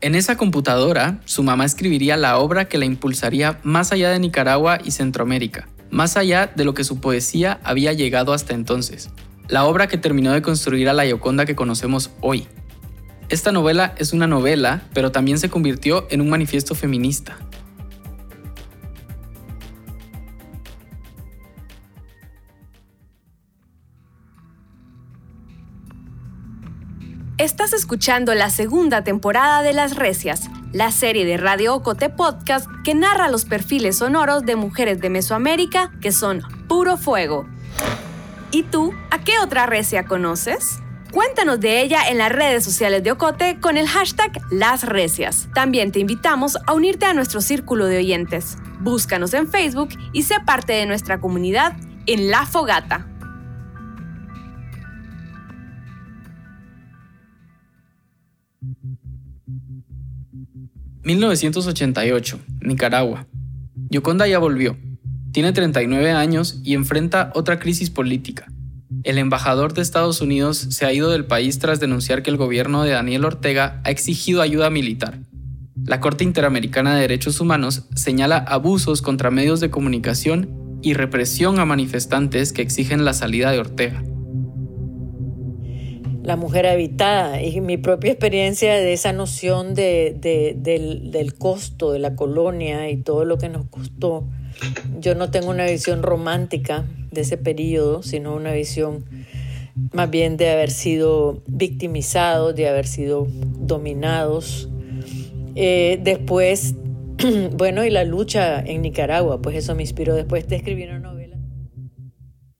En 0.00 0.16
esa 0.16 0.36
computadora, 0.36 1.20
su 1.26 1.44
mamá 1.44 1.64
escribiría 1.64 2.16
la 2.16 2.38
obra 2.38 2.64
que 2.64 2.78
la 2.78 2.86
impulsaría 2.86 3.60
más 3.62 3.92
allá 3.92 4.10
de 4.10 4.18
Nicaragua 4.18 4.78
y 4.82 4.90
Centroamérica, 4.90 5.68
más 5.90 6.16
allá 6.16 6.50
de 6.52 6.64
lo 6.64 6.74
que 6.74 6.82
su 6.82 6.98
poesía 6.98 7.60
había 7.62 7.92
llegado 7.92 8.32
hasta 8.32 8.54
entonces. 8.54 9.10
La 9.48 9.64
obra 9.64 9.86
que 9.86 9.98
terminó 9.98 10.32
de 10.32 10.42
construir 10.42 10.88
a 10.88 10.94
la 10.94 11.06
Yoconda 11.06 11.44
que 11.44 11.54
conocemos 11.54 12.10
hoy. 12.20 12.48
Esta 13.28 13.52
novela 13.52 13.94
es 13.98 14.12
una 14.12 14.26
novela, 14.26 14.82
pero 14.92 15.12
también 15.12 15.38
se 15.38 15.50
convirtió 15.50 16.06
en 16.10 16.20
un 16.20 16.30
manifiesto 16.30 16.74
feminista, 16.74 17.36
Estás 27.42 27.72
escuchando 27.72 28.36
la 28.36 28.50
segunda 28.50 29.02
temporada 29.02 29.62
de 29.62 29.72
Las 29.72 29.96
Recias, 29.96 30.48
la 30.70 30.92
serie 30.92 31.24
de 31.24 31.36
Radio 31.36 31.74
Ocote 31.74 32.08
Podcast 32.08 32.68
que 32.84 32.94
narra 32.94 33.28
los 33.28 33.46
perfiles 33.46 33.98
sonoros 33.98 34.44
de 34.44 34.54
mujeres 34.54 35.00
de 35.00 35.10
Mesoamérica 35.10 35.90
que 36.00 36.12
son 36.12 36.42
puro 36.68 36.96
fuego. 36.96 37.48
¿Y 38.52 38.62
tú, 38.62 38.94
a 39.10 39.24
qué 39.24 39.40
otra 39.40 39.66
recia 39.66 40.04
conoces? 40.04 40.78
Cuéntanos 41.10 41.58
de 41.58 41.82
ella 41.82 42.08
en 42.08 42.18
las 42.18 42.30
redes 42.30 42.62
sociales 42.62 43.02
de 43.02 43.10
Ocote 43.10 43.58
con 43.58 43.76
el 43.76 43.88
hashtag 43.88 44.40
Las 44.52 44.84
Recias. 44.84 45.48
También 45.52 45.90
te 45.90 45.98
invitamos 45.98 46.56
a 46.64 46.72
unirte 46.74 47.06
a 47.06 47.12
nuestro 47.12 47.40
círculo 47.40 47.86
de 47.86 47.98
oyentes. 47.98 48.56
Búscanos 48.78 49.34
en 49.34 49.48
Facebook 49.48 49.88
y 50.12 50.22
sé 50.22 50.36
parte 50.46 50.74
de 50.74 50.86
nuestra 50.86 51.18
comunidad 51.18 51.72
en 52.06 52.30
La 52.30 52.46
Fogata. 52.46 53.11
1988, 61.04 62.38
Nicaragua. 62.60 63.26
Yoconda 63.90 64.28
ya 64.28 64.38
volvió. 64.38 64.76
Tiene 65.32 65.52
39 65.52 66.12
años 66.12 66.60
y 66.62 66.74
enfrenta 66.74 67.32
otra 67.34 67.58
crisis 67.58 67.90
política. 67.90 68.46
El 69.02 69.18
embajador 69.18 69.74
de 69.74 69.82
Estados 69.82 70.20
Unidos 70.20 70.58
se 70.58 70.86
ha 70.86 70.92
ido 70.92 71.10
del 71.10 71.24
país 71.24 71.58
tras 71.58 71.80
denunciar 71.80 72.22
que 72.22 72.30
el 72.30 72.36
gobierno 72.36 72.84
de 72.84 72.92
Daniel 72.92 73.24
Ortega 73.24 73.80
ha 73.84 73.90
exigido 73.90 74.42
ayuda 74.42 74.70
militar. 74.70 75.18
La 75.84 75.98
Corte 75.98 76.22
Interamericana 76.22 76.94
de 76.94 77.00
Derechos 77.00 77.40
Humanos 77.40 77.88
señala 77.96 78.36
abusos 78.36 79.02
contra 79.02 79.32
medios 79.32 79.58
de 79.58 79.70
comunicación 79.70 80.78
y 80.82 80.94
represión 80.94 81.58
a 81.58 81.64
manifestantes 81.64 82.52
que 82.52 82.62
exigen 82.62 83.04
la 83.04 83.12
salida 83.12 83.50
de 83.50 83.58
Ortega 83.58 84.04
la 86.22 86.36
mujer 86.36 86.66
habitada 86.66 87.42
y 87.42 87.60
mi 87.60 87.76
propia 87.76 88.12
experiencia 88.12 88.74
de 88.74 88.92
esa 88.92 89.12
noción 89.12 89.74
de, 89.74 90.16
del, 90.56 91.34
costo 91.34 91.92
de 91.92 91.98
la 91.98 92.14
colonia 92.14 92.88
y 92.90 92.96
todo 92.96 93.24
lo 93.24 93.38
que 93.38 93.48
nos 93.48 93.66
costó. 93.66 94.24
Yo 95.00 95.14
no 95.14 95.30
tengo 95.30 95.50
una 95.50 95.66
visión 95.66 96.02
romántica 96.02 96.84
de 97.10 97.22
ese 97.22 97.36
periodo, 97.36 98.02
sino 98.02 98.34
una 98.36 98.52
visión 98.52 99.04
más 99.92 100.10
bien 100.10 100.36
de 100.36 100.50
haber 100.50 100.70
sido 100.70 101.42
victimizados, 101.46 102.54
de 102.54 102.68
haber 102.68 102.86
sido 102.86 103.26
dominados. 103.58 104.68
Eh, 105.56 105.98
después, 106.02 106.76
bueno, 107.56 107.84
y 107.84 107.90
la 107.90 108.04
lucha 108.04 108.60
en 108.60 108.82
Nicaragua, 108.82 109.42
pues 109.42 109.56
eso 109.56 109.74
me 109.74 109.82
inspiró 109.82 110.14
después 110.14 110.46
de 110.46 110.56
escribir. 110.56 110.90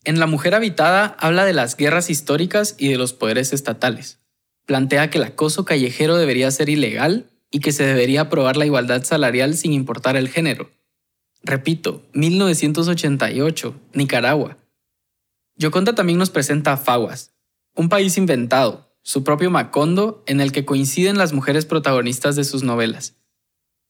En 0.05 0.19
La 0.19 0.27
Mujer 0.27 0.55
Habitada 0.55 1.17
habla 1.21 1.45
de 1.45 1.53
las 1.53 1.77
guerras 1.77 2.11
históricas 2.11 2.75
y 2.77 2.89
de 2.89 2.99
los 2.99 3.13
poderes 3.13 3.53
estatales. 3.53 4.19
Plantea 4.67 5.11
que 5.11 5.19
el 5.19 5.25
acoso 5.25 5.65
callejero 5.65 6.17
debería 6.17 6.51
ser 6.51 6.69
ilegal 6.69 7.31
y 7.53 7.61
que 7.61 7.71
se 7.71 7.85
debería 7.85 8.23
aprobar 8.23 8.57
la 8.57 8.67
igualdad 8.67 9.05
salarial 9.05 9.57
sin 9.57 9.73
importar 9.73 10.17
el 10.17 10.29
género. 10.29 10.71
Repito, 11.45 12.05
1988, 12.15 13.81
Nicaragua. 13.95 14.57
Yoconda 15.57 15.95
también 15.95 16.19
nos 16.19 16.31
presenta 16.31 16.73
a 16.73 16.77
Faguas, 16.77 17.35
un 17.77 17.89
país 17.89 18.17
inventado, 18.17 18.97
su 19.03 19.23
propio 19.23 19.51
Macondo 19.51 20.25
en 20.27 20.41
el 20.41 20.51
que 20.51 20.65
coinciden 20.65 21.19
las 21.19 21.33
mujeres 21.33 21.67
protagonistas 21.67 22.35
de 22.35 22.45
sus 22.45 22.65
novelas. 22.65 23.17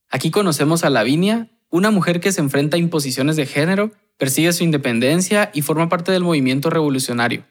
Aquí 0.09 0.29
conocemos 0.29 0.83
a 0.83 0.89
Lavinia, 0.91 1.49
una 1.69 1.89
mujer 1.89 2.19
que 2.19 2.31
se 2.31 2.41
enfrenta 2.41 2.77
a 2.77 2.79
imposiciones 2.79 3.35
de 3.35 3.47
género 3.47 3.91
persigue 4.17 4.53
su 4.53 4.63
independencia 4.63 5.51
y 5.53 5.61
forma 5.61 5.89
parte 5.89 6.11
del 6.11 6.23
movimiento 6.23 6.69
revolucionario, 6.69 7.45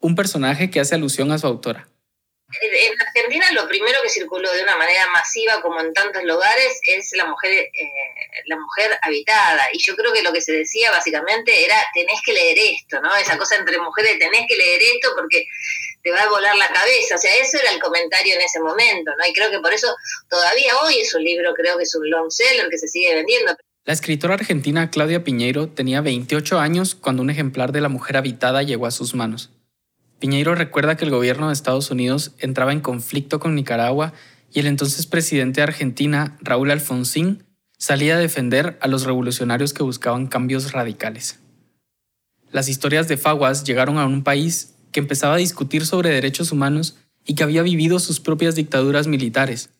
un 0.00 0.14
personaje 0.14 0.70
que 0.70 0.80
hace 0.80 0.94
alusión 0.94 1.32
a 1.32 1.38
su 1.38 1.46
autora. 1.46 1.88
En 2.62 2.94
Argentina 3.00 3.50
lo 3.52 3.66
primero 3.66 4.00
que 4.02 4.08
circuló 4.08 4.52
de 4.52 4.62
una 4.62 4.76
manera 4.76 5.08
masiva, 5.10 5.60
como 5.62 5.80
en 5.80 5.92
tantos 5.92 6.22
lugares, 6.22 6.78
es 6.86 7.10
la 7.16 7.24
mujer, 7.24 7.50
eh, 7.50 7.72
la 8.46 8.56
mujer 8.56 8.96
habitada. 9.02 9.68
Y 9.72 9.82
yo 9.82 9.96
creo 9.96 10.12
que 10.12 10.22
lo 10.22 10.32
que 10.32 10.40
se 10.40 10.52
decía 10.52 10.92
básicamente 10.92 11.64
era, 11.64 11.76
tenés 11.92 12.20
que 12.24 12.32
leer 12.32 12.56
esto, 12.56 13.00
¿no? 13.00 13.14
Esa 13.16 13.36
cosa 13.36 13.56
entre 13.56 13.78
mujeres, 13.78 14.20
tenés 14.20 14.46
que 14.48 14.56
leer 14.56 14.80
esto 14.80 15.10
porque 15.16 15.44
te 16.04 16.12
va 16.12 16.22
a 16.22 16.28
volar 16.28 16.56
la 16.56 16.68
cabeza. 16.68 17.16
O 17.16 17.18
sea, 17.18 17.34
eso 17.34 17.58
era 17.58 17.72
el 17.72 17.80
comentario 17.80 18.36
en 18.36 18.42
ese 18.42 18.60
momento, 18.60 19.10
¿no? 19.18 19.26
Y 19.26 19.32
creo 19.32 19.50
que 19.50 19.58
por 19.58 19.72
eso 19.72 19.92
todavía 20.30 20.78
hoy 20.82 21.00
es 21.00 21.12
un 21.14 21.24
libro, 21.24 21.52
creo 21.52 21.76
que 21.76 21.82
es 21.82 21.94
un 21.96 22.08
long 22.08 22.30
seller 22.30 22.68
que 22.70 22.78
se 22.78 22.86
sigue 22.86 23.12
vendiendo. 23.12 23.56
La 23.86 23.92
escritora 23.92 24.34
argentina 24.34 24.90
Claudia 24.90 25.22
Piñeiro 25.22 25.68
tenía 25.68 26.00
28 26.00 26.58
años 26.58 26.96
cuando 26.96 27.22
un 27.22 27.30
ejemplar 27.30 27.70
de 27.70 27.80
La 27.80 27.88
Mujer 27.88 28.16
Habitada 28.16 28.64
llegó 28.64 28.86
a 28.86 28.90
sus 28.90 29.14
manos. 29.14 29.52
Piñeiro 30.18 30.56
recuerda 30.56 30.96
que 30.96 31.04
el 31.04 31.12
gobierno 31.12 31.46
de 31.46 31.52
Estados 31.52 31.92
Unidos 31.92 32.32
entraba 32.40 32.72
en 32.72 32.80
conflicto 32.80 33.38
con 33.38 33.54
Nicaragua 33.54 34.12
y 34.52 34.58
el 34.58 34.66
entonces 34.66 35.06
presidente 35.06 35.60
de 35.60 35.68
Argentina, 35.68 36.36
Raúl 36.40 36.72
Alfonsín, 36.72 37.44
salía 37.78 38.16
a 38.16 38.18
defender 38.18 38.76
a 38.80 38.88
los 38.88 39.04
revolucionarios 39.04 39.72
que 39.72 39.84
buscaban 39.84 40.26
cambios 40.26 40.72
radicales. 40.72 41.38
Las 42.50 42.68
historias 42.68 43.06
de 43.06 43.16
Faguas 43.16 43.62
llegaron 43.62 43.98
a 43.98 44.06
un 44.06 44.24
país 44.24 44.74
que 44.90 44.98
empezaba 44.98 45.34
a 45.34 45.38
discutir 45.38 45.86
sobre 45.86 46.10
derechos 46.10 46.50
humanos 46.50 46.96
y 47.24 47.36
que 47.36 47.44
había 47.44 47.62
vivido 47.62 48.00
sus 48.00 48.18
propias 48.18 48.56
dictaduras 48.56 49.06
militares. 49.06 49.70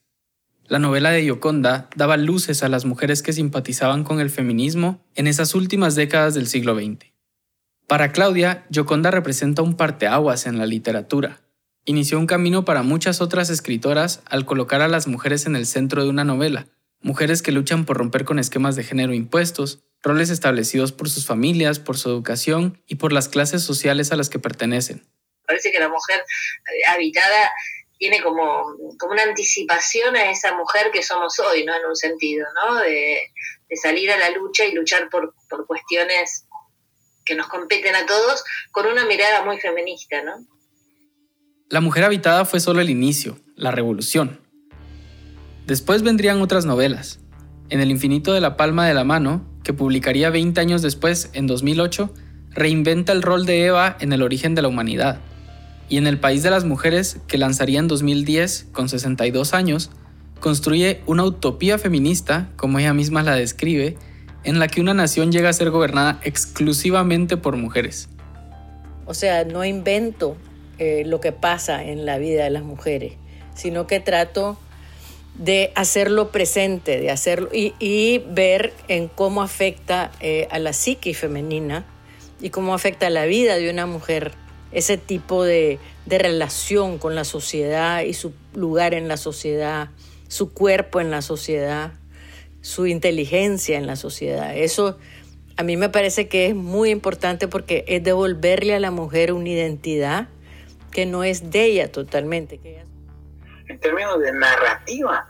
La 0.69 0.81
novela 0.81 1.11
de 1.11 1.23
Gioconda 1.23 1.89
daba 1.95 2.17
luces 2.17 2.65
a 2.65 2.69
las 2.69 2.85
mujeres 2.85 3.23
que 3.23 3.33
simpatizaban 3.33 4.03
con 4.03 4.19
el 4.19 4.31
feminismo 4.31 5.01
en 5.15 5.29
esas 5.29 5.55
últimas 5.55 5.95
décadas 5.95 6.35
del 6.35 6.49
siglo 6.49 6.75
XX. 6.75 7.13
Para 7.87 8.11
Claudia, 8.11 8.67
Gioconda 8.73 9.13
representa 9.13 9.63
un 9.63 9.77
parteaguas 9.77 10.47
en 10.47 10.59
la 10.59 10.67
literatura. 10.67 11.41
Inició 11.85 12.19
un 12.19 12.27
camino 12.27 12.65
para 12.65 12.83
muchas 12.83 13.21
otras 13.21 13.49
escritoras 13.49 14.23
al 14.27 14.45
colocar 14.45 14.81
a 14.81 14.89
las 14.89 15.07
mujeres 15.07 15.47
en 15.47 15.55
el 15.55 15.67
centro 15.67 16.03
de 16.03 16.11
una 16.11 16.25
novela, 16.25 16.67
mujeres 17.01 17.43
que 17.43 17.53
luchan 17.53 17.85
por 17.85 17.99
romper 17.99 18.25
con 18.25 18.41
esquemas 18.41 18.75
de 18.75 18.83
género 18.83 19.15
impuestos, 19.15 19.85
roles 20.03 20.31
establecidos 20.31 20.91
por 20.91 21.09
sus 21.09 21.27
familias, 21.27 21.79
por 21.79 21.97
su 21.97 22.09
educación 22.09 22.83
y 22.89 22.97
por 22.97 23.13
las 23.13 23.29
clases 23.29 23.63
sociales 23.63 24.11
a 24.11 24.17
las 24.17 24.31
que 24.31 24.41
pertenecen. 24.41 25.07
Parece 25.47 25.71
que 25.71 25.79
la 25.79 25.89
mujer 25.89 26.19
eh, 26.19 26.87
habitada 26.89 27.53
tiene 27.99 28.23
como, 28.23 28.77
como 28.99 29.13
una 29.13 29.23
anticipación 29.23 30.17
a 30.17 30.31
esa 30.31 30.55
mujer 30.55 30.91
que 30.93 31.03
somos 31.03 31.39
hoy, 31.39 31.65
¿no? 31.65 31.75
En 31.75 31.87
un 31.87 31.97
sentido, 31.97 32.47
¿no? 32.55 32.77
De, 32.77 33.31
salir 33.83 34.11
a 34.13 34.17
la 34.17 34.31
lucha 34.31 34.65
y 34.65 34.73
luchar 34.73 35.09
por, 35.11 35.35
por 35.51 35.67
cuestiones 35.67 36.47
que 37.25 37.35
nos 37.35 37.49
competen 37.49 37.95
a 37.97 38.07
todos 38.07 38.45
con 38.71 38.87
una 38.87 39.05
mirada 39.05 39.45
muy 39.45 39.59
feminista, 39.59 40.23
¿no? 40.23 40.37
La 41.69 41.81
mujer 41.81 42.05
habitada 42.05 42.45
fue 42.45 42.61
solo 42.61 42.81
el 42.81 42.91
inicio, 42.91 43.41
la 43.57 43.73
revolución. 43.73 44.41
Después 45.67 46.03
vendrían 46.03 46.41
otras 46.41 46.65
novelas. 46.65 47.19
En 47.69 47.81
El 47.81 47.91
infinito 47.91 48.33
de 48.33 48.41
la 48.41 48.57
palma 48.57 48.87
de 48.87 48.95
la 48.95 49.03
mano, 49.03 49.45
que 49.65 49.73
publicaría 49.73 50.31
20 50.31 50.61
años 50.61 50.81
después, 50.81 51.31
en 51.33 51.49
2008, 51.49 52.15
reinventa 52.51 53.13
el 53.13 53.23
rol 53.23 53.45
de 53.45 53.65
Eva 53.67 53.97
en 53.99 54.13
el 54.13 54.23
origen 54.23 54.55
de 54.55 54.63
la 54.63 54.69
humanidad. 54.69 55.21
Y 55.89 55.99
en 55.99 56.07
El 56.07 56.19
país 56.19 56.43
de 56.43 56.51
las 56.51 56.65
mujeres, 56.65 57.19
que 57.29 57.39
lanzaría 57.39 57.79
en 57.79 57.89
2010, 57.89 58.69
con 58.73 58.89
62 58.89 59.55
años, 59.55 59.91
construye 60.41 61.01
una 61.07 61.25
utopía 61.25 61.79
feminista, 61.79 62.49
como 62.57 62.79
ella 62.79 62.93
misma 62.93 63.23
la 63.23 63.37
describe, 63.37 63.97
en 64.45 64.59
la 64.59 64.69
que 64.69 64.81
una 64.81 64.95
nación 64.95 65.33
llega 65.33 65.49
a 65.49 65.53
ser 65.53 65.71
gobernada 65.71 66.21
exclusivamente 66.23 67.37
por 67.37 67.57
mujeres. 67.57 68.09
O 69.07 69.15
sea, 69.15 69.45
no 69.45 69.65
invento 69.65 70.37
eh, 70.79 71.05
lo 71.07 71.21
que 71.21 71.33
pasa 71.33 71.85
en 71.85 72.05
la 72.05 72.19
vida 72.19 72.45
de 72.45 72.51
las 72.51 72.63
mujeres, 72.63 73.15
sino 73.55 73.87
que 73.87 74.01
trato 74.01 74.59
de 75.39 75.73
hacerlo 75.75 76.31
presente, 76.31 76.99
de 76.99 77.11
hacerlo 77.11 77.49
y, 77.53 78.23
ver 78.29 78.73
en 78.89 79.09
cómo 79.09 79.43
afecta 79.43 80.11
eh, 80.21 80.49
a 80.51 80.59
la 80.59 80.73
psique 80.73 81.15
femenina 81.15 81.85
y 82.41 82.51
cómo 82.51 82.75
afecta 82.75 83.07
a 83.07 83.11
la 83.11 83.27
vida 83.27 83.57
de 83.57 83.71
una 83.71 83.87
mujer 83.87 84.33
ese 84.77 84.97
tipo 84.97 85.45
de, 85.45 85.79
de 86.05 86.19
relación 86.19 86.99
con 86.99 87.15
la 87.15 87.25
sociedad 87.25 88.03
y 88.03 88.15
su 88.15 88.33
lugar 88.55 88.95
en 88.95 89.09
la 89.09 89.17
sociedad, 89.17 89.91
su 90.29 90.53
cuerpo 90.53 91.01
en 91.01 91.11
la 91.11 91.23
sociedad 91.23 91.93
su 92.67 92.89
inteligencia 92.89 93.79
en 93.79 93.87
la 93.87 93.95
sociedad. 93.95 94.57
Eso 94.57 94.99
a 95.57 95.63
mí 95.63 95.77
me 95.77 95.89
parece 95.89 96.27
que 96.29 96.49
es 96.49 96.55
muy 96.57 96.91
importante 96.91 97.47
porque 97.47 97.85
es 97.87 98.03
devolverle 98.03 98.75
a 98.75 98.81
la 98.81 98.91
mujer 98.91 99.33
una 99.33 99.49
identidad 99.49 100.29
que 100.91 101.07
no 101.07 101.23
es 101.23 101.53
de 101.53 101.65
ella 101.65 101.93
totalmente. 101.93 102.61
En 103.69 103.79
términos 103.79 104.19
de 104.19 104.33
narrativa, 104.33 105.29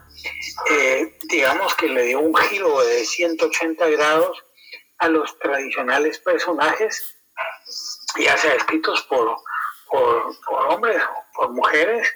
eh, 0.71 1.13
digamos 1.29 1.75
que 1.75 1.89
le 1.89 2.05
dio 2.05 2.21
un 2.21 2.35
giro 2.35 2.83
de 2.83 3.05
180 3.05 3.87
grados 3.91 4.43
a 4.97 5.09
los 5.11 5.39
tradicionales 5.39 6.19
personajes, 6.21 7.19
ya 8.19 8.37
sea 8.37 8.55
escritos 8.55 9.03
por, 9.03 9.37
por, 9.91 10.35
hombres 10.69 11.03
o 11.03 11.33
por 11.35 11.53
mujeres, 11.53 12.13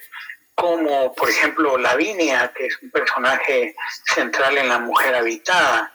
como 0.54 1.14
por 1.14 1.28
ejemplo 1.28 1.78
Lavinia, 1.78 2.52
que 2.54 2.66
es 2.66 2.82
un 2.82 2.90
personaje 2.90 3.74
central 4.14 4.58
en 4.58 4.68
La 4.68 4.78
Mujer 4.78 5.14
Habitada, 5.14 5.92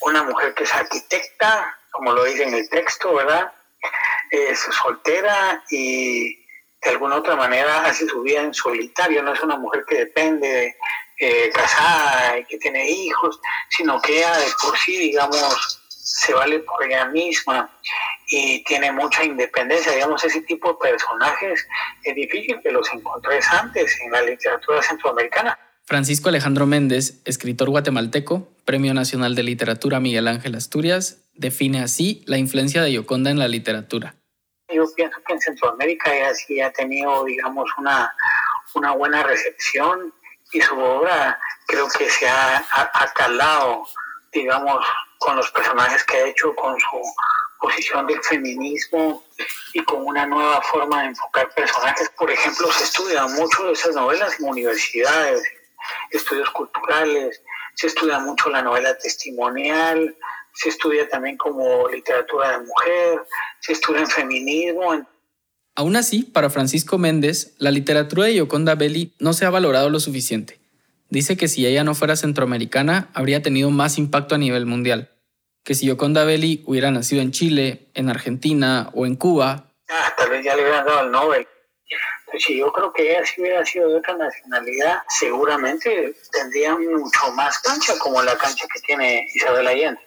una 0.00 0.22
mujer 0.22 0.54
que 0.54 0.64
es 0.64 0.74
arquitecta, 0.74 1.78
como 1.90 2.12
lo 2.12 2.24
dice 2.24 2.44
en 2.44 2.54
el 2.54 2.68
texto, 2.68 3.14
¿verdad? 3.14 3.52
Es 4.30 4.60
soltera 4.82 5.62
y 5.70 6.36
de 6.82 6.90
alguna 6.90 7.16
otra 7.16 7.36
manera 7.36 7.84
hace 7.84 8.06
su 8.06 8.22
vida 8.22 8.40
en 8.40 8.54
solitario, 8.54 9.22
no 9.22 9.32
es 9.32 9.40
una 9.40 9.56
mujer 9.56 9.84
que 9.88 9.96
depende, 9.96 10.76
eh, 11.20 11.50
casada 11.52 12.38
y 12.38 12.44
que 12.44 12.58
tiene 12.58 12.88
hijos, 12.88 13.40
sino 13.70 14.00
que 14.00 14.18
ella 14.18 14.36
de 14.36 14.46
por 14.62 14.78
sí, 14.78 14.96
digamos, 14.96 15.82
se 15.88 16.32
vale 16.32 16.60
por 16.60 16.84
ella 16.84 17.06
misma 17.06 17.68
y 18.28 18.62
tiene 18.64 18.92
mucha 18.92 19.24
independencia. 19.24 19.92
Digamos, 19.92 20.22
ese 20.24 20.42
tipo 20.42 20.72
de 20.72 20.90
personajes 20.90 21.66
es 22.04 22.14
difícil 22.14 22.60
que 22.62 22.70
los 22.70 22.90
encontres 22.92 23.46
antes 23.52 23.98
en 24.02 24.12
la 24.12 24.22
literatura 24.22 24.82
centroamericana. 24.82 25.58
Francisco 25.84 26.28
Alejandro 26.28 26.66
Méndez, 26.66 27.22
escritor 27.24 27.70
guatemalteco, 27.70 28.46
Premio 28.66 28.92
Nacional 28.92 29.34
de 29.34 29.42
Literatura 29.42 30.00
Miguel 30.00 30.28
Ángel 30.28 30.54
Asturias, 30.54 31.22
define 31.32 31.80
así 31.80 32.22
la 32.26 32.36
influencia 32.36 32.82
de 32.82 32.92
Yoconda 32.92 33.30
en 33.30 33.38
la 33.38 33.48
literatura. 33.48 34.14
Yo 34.70 34.84
pienso 34.94 35.16
que 35.26 35.32
en 35.32 35.40
Centroamérica 35.40 36.14
ella 36.14 36.34
sí 36.34 36.60
ha 36.60 36.70
tenido, 36.70 37.24
digamos, 37.24 37.70
una, 37.78 38.14
una 38.74 38.92
buena 38.92 39.22
recepción 39.22 40.12
y 40.52 40.60
su 40.60 40.78
obra 40.78 41.38
creo 41.66 41.88
que 41.88 42.10
se 42.10 42.28
ha, 42.28 42.58
ha 42.58 43.12
calado, 43.14 43.86
digamos, 44.30 44.84
con 45.18 45.36
los 45.36 45.50
personajes 45.50 46.04
que 46.04 46.16
ha 46.18 46.26
hecho, 46.26 46.54
con 46.54 46.78
su 46.78 47.02
posición 47.60 48.06
del 48.06 48.22
feminismo 48.22 49.24
y 49.72 49.82
con 49.84 50.04
una 50.04 50.26
nueva 50.26 50.60
forma 50.62 51.02
de 51.02 51.08
enfocar 51.08 51.52
personajes. 51.54 52.10
Por 52.16 52.30
ejemplo, 52.30 52.70
se 52.72 52.84
estudian 52.84 53.32
mucho 53.34 53.64
de 53.64 53.72
esas 53.72 53.94
novelas 53.94 54.38
en 54.38 54.48
universidades, 54.48 55.42
estudios 56.10 56.50
culturales, 56.50 57.42
se 57.74 57.86
estudia 57.86 58.18
mucho 58.18 58.50
la 58.50 58.62
novela 58.62 58.96
testimonial, 58.98 60.16
se 60.52 60.68
estudia 60.68 61.08
también 61.08 61.36
como 61.36 61.88
literatura 61.88 62.58
de 62.58 62.64
mujer, 62.64 63.20
se 63.60 63.72
estudia 63.72 64.00
en 64.00 64.08
feminismo. 64.08 65.06
Aún 65.76 65.96
así, 65.96 66.24
para 66.24 66.50
Francisco 66.50 66.98
Méndez, 66.98 67.54
la 67.58 67.70
literatura 67.70 68.24
de 68.24 68.34
Yoconda 68.34 68.74
Belli 68.74 69.14
no 69.20 69.32
se 69.32 69.46
ha 69.46 69.50
valorado 69.50 69.90
lo 69.90 70.00
suficiente. 70.00 70.58
Dice 71.08 71.36
que 71.36 71.48
si 71.48 71.66
ella 71.66 71.84
no 71.84 71.94
fuera 71.94 72.16
centroamericana, 72.16 73.08
habría 73.14 73.42
tenido 73.42 73.70
más 73.70 73.96
impacto 73.96 74.34
a 74.34 74.38
nivel 74.38 74.66
mundial 74.66 75.10
que 75.64 75.74
si 75.74 75.86
Yoconda 75.86 76.24
Belli 76.24 76.62
hubiera 76.66 76.90
nacido 76.90 77.22
en 77.22 77.30
Chile, 77.30 77.90
en 77.94 78.08
Argentina 78.08 78.90
o 78.94 79.06
en 79.06 79.16
Cuba. 79.16 79.66
Ah, 79.88 80.14
tal 80.16 80.30
vez 80.30 80.44
ya 80.44 80.56
le 80.56 80.62
hubieran 80.62 80.86
dado 80.86 81.02
el 81.02 81.10
Nobel. 81.10 81.46
Pues 82.30 82.44
si 82.44 82.58
yo 82.58 82.72
creo 82.72 82.92
que 82.92 83.10
ella 83.10 83.24
si 83.24 83.40
hubiera 83.40 83.64
sido 83.64 83.88
de 83.88 83.96
otra 83.96 84.16
nacionalidad, 84.16 84.98
seguramente 85.08 86.14
tendría 86.30 86.74
mucho 86.74 87.32
más 87.34 87.58
cancha 87.60 87.94
como 87.98 88.22
la 88.22 88.36
cancha 88.36 88.66
que 88.72 88.80
tiene 88.80 89.26
Isabel 89.34 89.66
Allende. 89.66 90.00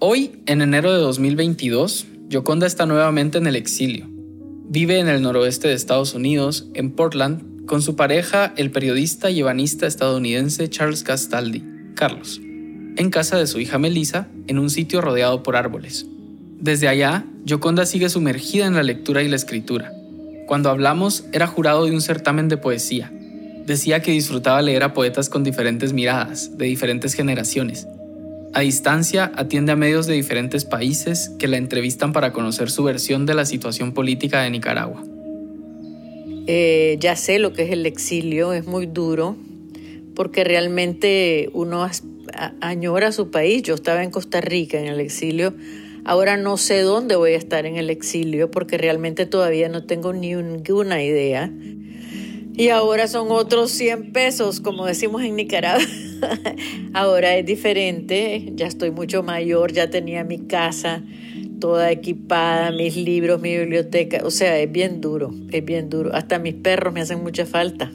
Hoy, 0.00 0.42
en 0.46 0.62
enero 0.62 0.92
de 0.92 0.98
2022, 0.98 2.06
Yoconda 2.28 2.66
está 2.66 2.86
nuevamente 2.86 3.38
en 3.38 3.46
el 3.46 3.56
exilio. 3.56 4.06
Vive 4.08 4.98
en 4.98 5.08
el 5.08 5.22
noroeste 5.22 5.68
de 5.68 5.74
Estados 5.74 6.14
Unidos, 6.14 6.66
en 6.74 6.94
Portland, 6.94 7.66
con 7.66 7.82
su 7.82 7.96
pareja, 7.96 8.52
el 8.56 8.70
periodista 8.70 9.30
y 9.30 9.40
ebanista 9.40 9.86
estadounidense 9.86 10.68
Charles 10.68 11.02
Castaldi, 11.02 11.62
Carlos 11.94 12.40
en 12.96 13.10
casa 13.10 13.36
de 13.36 13.46
su 13.46 13.60
hija 13.60 13.78
Melissa, 13.78 14.28
en 14.46 14.58
un 14.58 14.70
sitio 14.70 15.00
rodeado 15.00 15.42
por 15.42 15.56
árboles. 15.56 16.06
Desde 16.60 16.88
allá, 16.88 17.24
Yoconda 17.44 17.86
sigue 17.86 18.08
sumergida 18.08 18.66
en 18.66 18.74
la 18.74 18.82
lectura 18.82 19.22
y 19.22 19.28
la 19.28 19.36
escritura. 19.36 19.92
Cuando 20.46 20.70
hablamos, 20.70 21.24
era 21.32 21.46
jurado 21.46 21.84
de 21.84 21.92
un 21.92 22.00
certamen 22.00 22.48
de 22.48 22.56
poesía. 22.56 23.12
Decía 23.66 24.00
que 24.00 24.12
disfrutaba 24.12 24.62
leer 24.62 24.82
a 24.82 24.92
poetas 24.92 25.28
con 25.28 25.42
diferentes 25.42 25.92
miradas, 25.92 26.56
de 26.58 26.66
diferentes 26.66 27.14
generaciones. 27.14 27.86
A 28.52 28.60
distancia, 28.60 29.32
atiende 29.34 29.72
a 29.72 29.76
medios 29.76 30.06
de 30.06 30.14
diferentes 30.14 30.64
países 30.64 31.30
que 31.38 31.48
la 31.48 31.56
entrevistan 31.56 32.12
para 32.12 32.32
conocer 32.32 32.70
su 32.70 32.84
versión 32.84 33.26
de 33.26 33.34
la 33.34 33.46
situación 33.46 33.92
política 33.92 34.42
de 34.42 34.50
Nicaragua. 34.50 35.02
Eh, 36.46 36.96
ya 37.00 37.16
sé 37.16 37.38
lo 37.38 37.52
que 37.52 37.62
es 37.62 37.70
el 37.70 37.86
exilio, 37.86 38.52
es 38.52 38.66
muy 38.66 38.86
duro, 38.86 39.36
porque 40.14 40.44
realmente 40.44 41.50
uno 41.52 41.84
añora 42.60 43.12
su 43.12 43.30
país. 43.30 43.62
Yo 43.62 43.74
estaba 43.74 44.02
en 44.02 44.10
Costa 44.10 44.40
Rica 44.40 44.78
en 44.78 44.86
el 44.86 45.00
exilio. 45.00 45.54
Ahora 46.04 46.36
no 46.36 46.56
sé 46.56 46.80
dónde 46.80 47.16
voy 47.16 47.32
a 47.32 47.36
estar 47.36 47.64
en 47.64 47.76
el 47.76 47.88
exilio 47.88 48.50
porque 48.50 48.76
realmente 48.76 49.24
todavía 49.24 49.68
no 49.68 49.84
tengo 49.84 50.12
ni 50.12 50.34
ninguna 50.34 51.02
idea. 51.02 51.50
Y 52.56 52.68
ahora 52.68 53.08
son 53.08 53.30
otros 53.30 53.72
100 53.72 54.12
pesos, 54.12 54.60
como 54.60 54.86
decimos 54.86 55.22
en 55.22 55.34
Nicaragua. 55.34 55.84
ahora 56.92 57.36
es 57.36 57.44
diferente, 57.44 58.52
ya 58.54 58.66
estoy 58.66 58.90
mucho 58.90 59.22
mayor, 59.22 59.72
ya 59.72 59.90
tenía 59.90 60.22
mi 60.22 60.38
casa, 60.38 61.02
toda 61.58 61.90
equipada, 61.90 62.70
mis 62.70 62.96
libros, 62.96 63.40
mi 63.40 63.56
biblioteca. 63.56 64.20
O 64.24 64.30
sea, 64.30 64.58
es 64.60 64.70
bien 64.70 65.00
duro, 65.00 65.34
es 65.50 65.64
bien 65.64 65.90
duro. 65.90 66.14
Hasta 66.14 66.38
mis 66.38 66.54
perros 66.54 66.92
me 66.92 67.00
hacen 67.00 67.22
mucha 67.22 67.44
falta. 67.44 67.90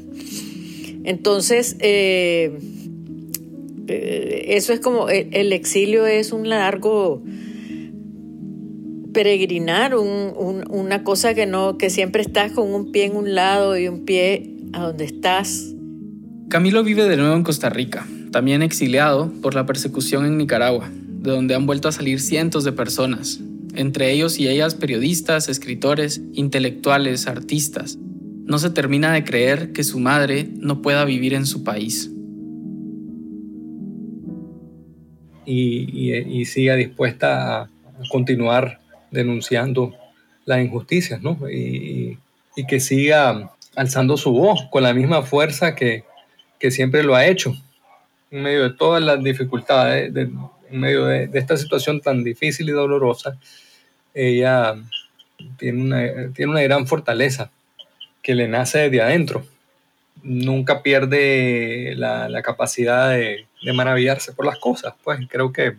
Entonces, 1.05 1.77
eh, 1.79 2.59
eso 3.89 4.73
es 4.73 4.79
como, 4.79 5.09
el, 5.09 5.53
exilio 5.53 6.05
es 6.05 6.31
un 6.31 6.49
largo 6.49 7.23
peregrinar, 9.13 9.95
una 9.95 11.03
cosa 11.03 11.33
que 11.33 11.45
no, 11.45 11.77
que 11.77 11.89
siempre 11.89 12.21
estás 12.21 12.51
con 12.51 12.73
un 12.73 12.91
pie 12.91 13.05
en 13.05 13.15
un 13.15 13.33
lado 13.35 13.77
y 13.77 13.87
un 13.87 14.05
pie 14.05 14.55
a 14.73 14.83
donde 14.83 15.05
estás. 15.05 15.73
Camilo 16.49 16.83
vive 16.83 17.07
de 17.07 17.17
nuevo 17.17 17.35
en 17.35 17.43
Costa 17.43 17.69
Rica, 17.69 18.07
también 18.31 18.61
exiliado 18.61 19.31
por 19.41 19.55
la 19.55 19.65
persecución 19.65 20.25
en 20.25 20.37
Nicaragua, 20.37 20.89
de 20.91 21.31
donde 21.31 21.55
han 21.55 21.65
vuelto 21.65 21.87
a 21.87 21.91
salir 21.91 22.19
cientos 22.19 22.63
de 22.63 22.71
personas, 22.71 23.39
entre 23.75 24.11
ellos 24.11 24.39
y 24.39 24.47
ellas 24.47 24.75
periodistas, 24.75 25.49
escritores, 25.49 26.21
intelectuales, 26.33 27.27
artistas. 27.27 27.97
No 28.45 28.57
se 28.57 28.69
termina 28.71 29.11
de 29.13 29.23
creer 29.23 29.73
que 29.73 29.83
su 29.83 29.99
madre 29.99 30.49
no 30.55 30.81
pueda 30.81 31.05
vivir 31.05 31.33
en 31.33 31.45
su 31.45 31.63
país. 31.63 32.11
Y, 35.51 36.45
siga 36.45 36.75
dispuesta 36.75 37.61
a 37.61 37.69
continuar 38.09 38.79
denunciando 39.11 39.95
las 40.45 40.61
injusticias, 40.61 41.21
¿no? 41.21 41.37
Y, 41.49 42.17
que 42.67 42.81
siga 42.81 43.51
alzando 43.77 44.17
su 44.17 44.33
voz 44.33 44.67
con 44.69 44.83
la 44.83 44.93
misma 44.93 45.21
fuerza 45.21 45.75
que, 45.75 46.03
siempre 46.69 47.03
lo 47.03 47.15
ha 47.15 47.25
hecho, 47.25 47.55
en 48.31 48.43
medio 48.43 48.63
de 48.63 48.75
todas 48.75 49.01
las 49.01 49.23
dificultades, 49.23 50.13
en 50.15 50.79
medio 50.79 51.05
de, 51.05 51.29
esta 51.33 51.57
situación 51.57 52.01
tan 52.01 52.23
difícil 52.23 52.67
y 52.69 52.73
dolorosa, 52.73 53.37
ella 54.13 54.75
tiene 55.57 55.81
una, 55.81 56.33
tiene 56.33 56.51
una 56.51 56.61
gran 56.61 56.85
fortaleza 56.85 57.49
que 58.21 58.35
le 58.35 58.47
nace 58.47 58.79
desde 58.79 59.01
adentro. 59.01 59.45
Nunca 60.23 60.83
pierde 60.83 61.93
la, 61.95 62.41
capacidad 62.41 63.11
de, 63.11 63.47
de, 63.63 63.73
maravillarse 63.73 64.33
por 64.33 64.45
las 64.45 64.59
cosas. 64.59 64.93
Pues 65.03 65.19
creo 65.29 65.51
que 65.53 65.75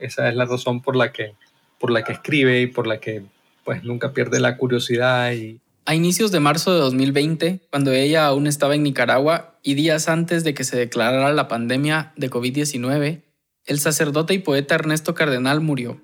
esa 0.00 0.28
es 0.28 0.34
la 0.34 0.44
razón 0.44 0.82
por 0.82 0.96
la 0.96 1.12
que, 1.12 1.34
por 1.78 1.90
la 1.90 2.02
que 2.02 2.12
escribe 2.12 2.60
y 2.60 2.66
por 2.66 2.86
la 2.86 2.98
que 2.98 3.22
pues 3.64 3.82
nunca 3.84 4.12
pierde 4.12 4.40
la 4.40 4.56
curiosidad. 4.56 5.32
Y... 5.32 5.60
A 5.86 5.94
inicios 5.94 6.30
de 6.30 6.40
marzo 6.40 6.72
de 6.72 6.80
2020, 6.80 7.60
cuando 7.70 7.92
ella 7.92 8.26
aún 8.26 8.46
estaba 8.46 8.74
en 8.74 8.82
Nicaragua 8.82 9.58
y 9.62 9.74
días 9.74 10.08
antes 10.08 10.44
de 10.44 10.54
que 10.54 10.64
se 10.64 10.76
declarara 10.76 11.32
la 11.32 11.48
pandemia 11.48 12.12
de 12.16 12.30
COVID-19, 12.30 13.22
el 13.66 13.80
sacerdote 13.80 14.34
y 14.34 14.38
poeta 14.38 14.74
Ernesto 14.74 15.14
Cardenal 15.14 15.60
murió. 15.60 16.00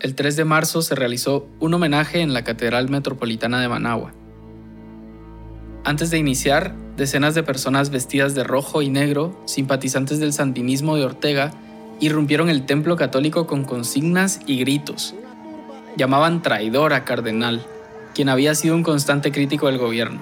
El 0.00 0.14
3 0.14 0.36
de 0.36 0.44
marzo 0.46 0.80
se 0.80 0.94
realizó 0.94 1.46
un 1.60 1.74
homenaje 1.74 2.20
en 2.20 2.32
la 2.32 2.42
Catedral 2.42 2.88
Metropolitana 2.88 3.60
de 3.60 3.68
Managua. 3.68 4.14
Antes 5.82 6.10
de 6.10 6.18
iniciar, 6.18 6.74
decenas 6.96 7.34
de 7.34 7.42
personas 7.42 7.88
vestidas 7.88 8.34
de 8.34 8.44
rojo 8.44 8.82
y 8.82 8.90
negro, 8.90 9.34
simpatizantes 9.46 10.18
del 10.18 10.34
sandinismo 10.34 10.96
de 10.96 11.04
Ortega, 11.04 11.52
irrumpieron 12.00 12.50
el 12.50 12.66
templo 12.66 12.96
católico 12.96 13.46
con 13.46 13.64
consignas 13.64 14.40
y 14.46 14.58
gritos. 14.58 15.14
Llamaban 15.96 16.42
traidor 16.42 16.92
a 16.92 17.04
Cardenal, 17.04 17.64
quien 18.14 18.28
había 18.28 18.54
sido 18.54 18.74
un 18.74 18.82
constante 18.82 19.32
crítico 19.32 19.66
del 19.66 19.78
gobierno. 19.78 20.20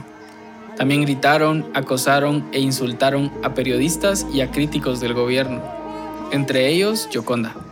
También 0.76 1.02
gritaron, 1.02 1.66
acosaron 1.74 2.48
e 2.52 2.60
insultaron 2.60 3.32
a 3.42 3.54
periodistas 3.54 4.26
y 4.32 4.42
a 4.42 4.52
críticos 4.52 5.00
del 5.00 5.14
gobierno, 5.14 5.60
entre 6.30 6.68
ellos 6.68 7.08
Yoconda. 7.10 7.67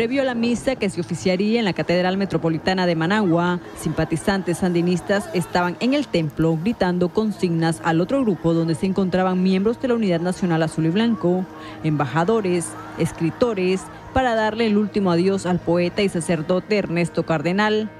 Previo 0.00 0.22
a 0.22 0.24
la 0.24 0.34
misa 0.34 0.76
que 0.76 0.88
se 0.88 1.02
oficiaría 1.02 1.58
en 1.58 1.66
la 1.66 1.74
Catedral 1.74 2.16
Metropolitana 2.16 2.86
de 2.86 2.96
Managua, 2.96 3.60
simpatizantes 3.78 4.56
sandinistas 4.56 5.28
estaban 5.34 5.76
en 5.80 5.92
el 5.92 6.08
templo 6.08 6.58
gritando 6.58 7.10
consignas 7.10 7.82
al 7.84 8.00
otro 8.00 8.22
grupo 8.22 8.54
donde 8.54 8.74
se 8.74 8.86
encontraban 8.86 9.42
miembros 9.42 9.78
de 9.82 9.88
la 9.88 9.94
Unidad 9.96 10.20
Nacional 10.20 10.62
Azul 10.62 10.86
y 10.86 10.88
Blanco, 10.88 11.44
embajadores, 11.84 12.68
escritores, 12.96 13.82
para 14.14 14.34
darle 14.34 14.68
el 14.68 14.78
último 14.78 15.12
adiós 15.12 15.44
al 15.44 15.58
poeta 15.58 16.00
y 16.00 16.08
sacerdote 16.08 16.78
Ernesto 16.78 17.26
Cardenal. 17.26 17.90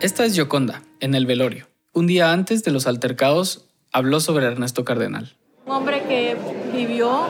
Esta 0.00 0.24
es 0.24 0.34
Yoconda, 0.34 0.80
en 1.00 1.14
el 1.14 1.26
velorio. 1.26 1.66
Un 1.92 2.06
día 2.06 2.32
antes 2.32 2.64
de 2.64 2.70
los 2.70 2.86
altercados, 2.86 3.66
habló 3.92 4.20
sobre 4.20 4.46
Ernesto 4.46 4.86
Cardenal. 4.86 5.36
Un 5.66 5.72
hombre 5.72 6.02
que 6.08 6.34
vivió 6.74 7.26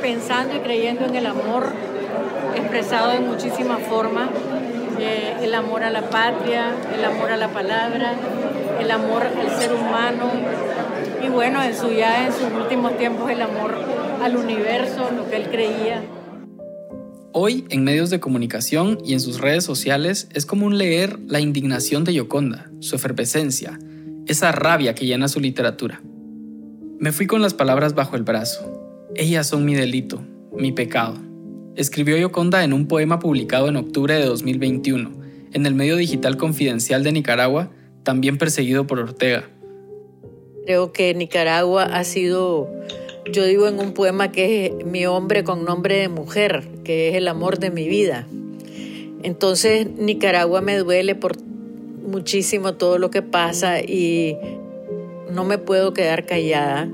pensando 0.00 0.54
y 0.54 0.60
creyendo 0.60 1.06
en 1.06 1.16
el 1.16 1.26
amor 1.26 1.72
expresado 2.56 3.12
de 3.12 3.20
muchísimas 3.20 3.80
formas, 3.82 4.28
eh, 5.00 5.36
el 5.42 5.54
amor 5.54 5.84
a 5.84 5.90
la 5.90 6.10
patria, 6.10 6.74
el 6.96 7.04
amor 7.04 7.30
a 7.30 7.36
la 7.36 7.48
palabra, 7.48 8.14
el 8.80 8.90
amor 8.90 9.22
al 9.22 9.58
ser 9.58 9.72
humano 9.72 10.30
y 11.24 11.28
bueno, 11.28 11.62
en 11.62 11.74
su 11.76 11.90
ya 11.90 12.26
en 12.26 12.32
sus 12.32 12.52
últimos 12.52 12.96
tiempos 12.98 13.30
el 13.30 13.42
amor 13.42 13.74
al 14.22 14.36
universo, 14.36 15.10
lo 15.16 15.28
que 15.28 15.36
él 15.36 15.48
creía. 15.50 16.02
Hoy, 17.32 17.66
en 17.68 17.84
medios 17.84 18.10
de 18.10 18.18
comunicación 18.18 18.98
y 19.04 19.12
en 19.12 19.20
sus 19.20 19.40
redes 19.40 19.62
sociales, 19.62 20.28
es 20.32 20.46
común 20.46 20.78
leer 20.78 21.18
la 21.26 21.40
indignación 21.40 22.02
de 22.02 22.14
Yoconda, 22.14 22.70
su 22.80 22.96
efervescencia, 22.96 23.78
esa 24.26 24.50
rabia 24.50 24.94
que 24.94 25.06
llena 25.06 25.28
su 25.28 25.38
literatura. 25.38 26.02
Me 26.98 27.12
fui 27.12 27.26
con 27.26 27.42
las 27.42 27.54
palabras 27.54 27.94
bajo 27.94 28.16
el 28.16 28.24
brazo. 28.24 29.08
Ellas 29.14 29.46
son 29.46 29.64
mi 29.64 29.74
delito, 29.74 30.24
mi 30.56 30.72
pecado 30.72 31.27
escribió 31.78 32.16
Yoconda 32.16 32.64
en 32.64 32.72
un 32.72 32.88
poema 32.88 33.20
publicado 33.20 33.68
en 33.68 33.76
octubre 33.76 34.12
de 34.14 34.24
2021, 34.24 35.12
en 35.52 35.64
el 35.64 35.76
medio 35.76 35.94
digital 35.94 36.36
confidencial 36.36 37.04
de 37.04 37.12
Nicaragua, 37.12 37.70
también 38.02 38.36
perseguido 38.36 38.88
por 38.88 38.98
Ortega. 38.98 39.48
Creo 40.66 40.92
que 40.92 41.14
Nicaragua 41.14 41.84
ha 41.84 42.02
sido, 42.02 42.68
yo 43.30 43.44
digo 43.44 43.68
en 43.68 43.78
un 43.78 43.92
poema 43.92 44.32
que 44.32 44.66
es 44.66 44.86
mi 44.86 45.06
hombre 45.06 45.44
con 45.44 45.64
nombre 45.64 45.98
de 45.98 46.08
mujer, 46.08 46.64
que 46.82 47.10
es 47.10 47.14
el 47.14 47.28
amor 47.28 47.60
de 47.60 47.70
mi 47.70 47.86
vida. 47.86 48.26
Entonces 49.22 49.86
Nicaragua 49.88 50.60
me 50.60 50.76
duele 50.78 51.14
por 51.14 51.36
muchísimo 51.40 52.74
todo 52.74 52.98
lo 52.98 53.10
que 53.10 53.22
pasa 53.22 53.80
y 53.80 54.36
no 55.30 55.44
me 55.44 55.58
puedo 55.58 55.94
quedar 55.94 56.26
callada 56.26 56.88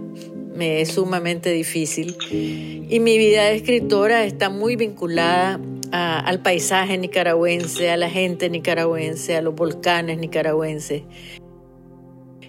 me 0.54 0.80
es 0.80 0.92
sumamente 0.92 1.50
difícil. 1.50 2.16
Y 2.30 3.00
mi 3.00 3.18
vida 3.18 3.44
de 3.44 3.56
escritora 3.56 4.24
está 4.24 4.50
muy 4.50 4.76
vinculada 4.76 5.60
al 5.90 6.40
paisaje 6.40 6.98
nicaragüense, 6.98 7.90
a 7.90 7.96
la 7.96 8.10
gente 8.10 8.50
nicaragüense, 8.50 9.36
a 9.36 9.42
los 9.42 9.54
volcanes 9.54 10.18
nicaragüenses. 10.18 11.02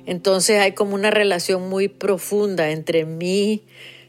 Entonces 0.05 0.59
hay 0.59 0.73
como 0.73 0.95
una 0.95 1.11
relación 1.11 1.67
muy 1.69 1.87
profunda 1.87 2.71
entre 2.71 3.05
mi 3.05 3.63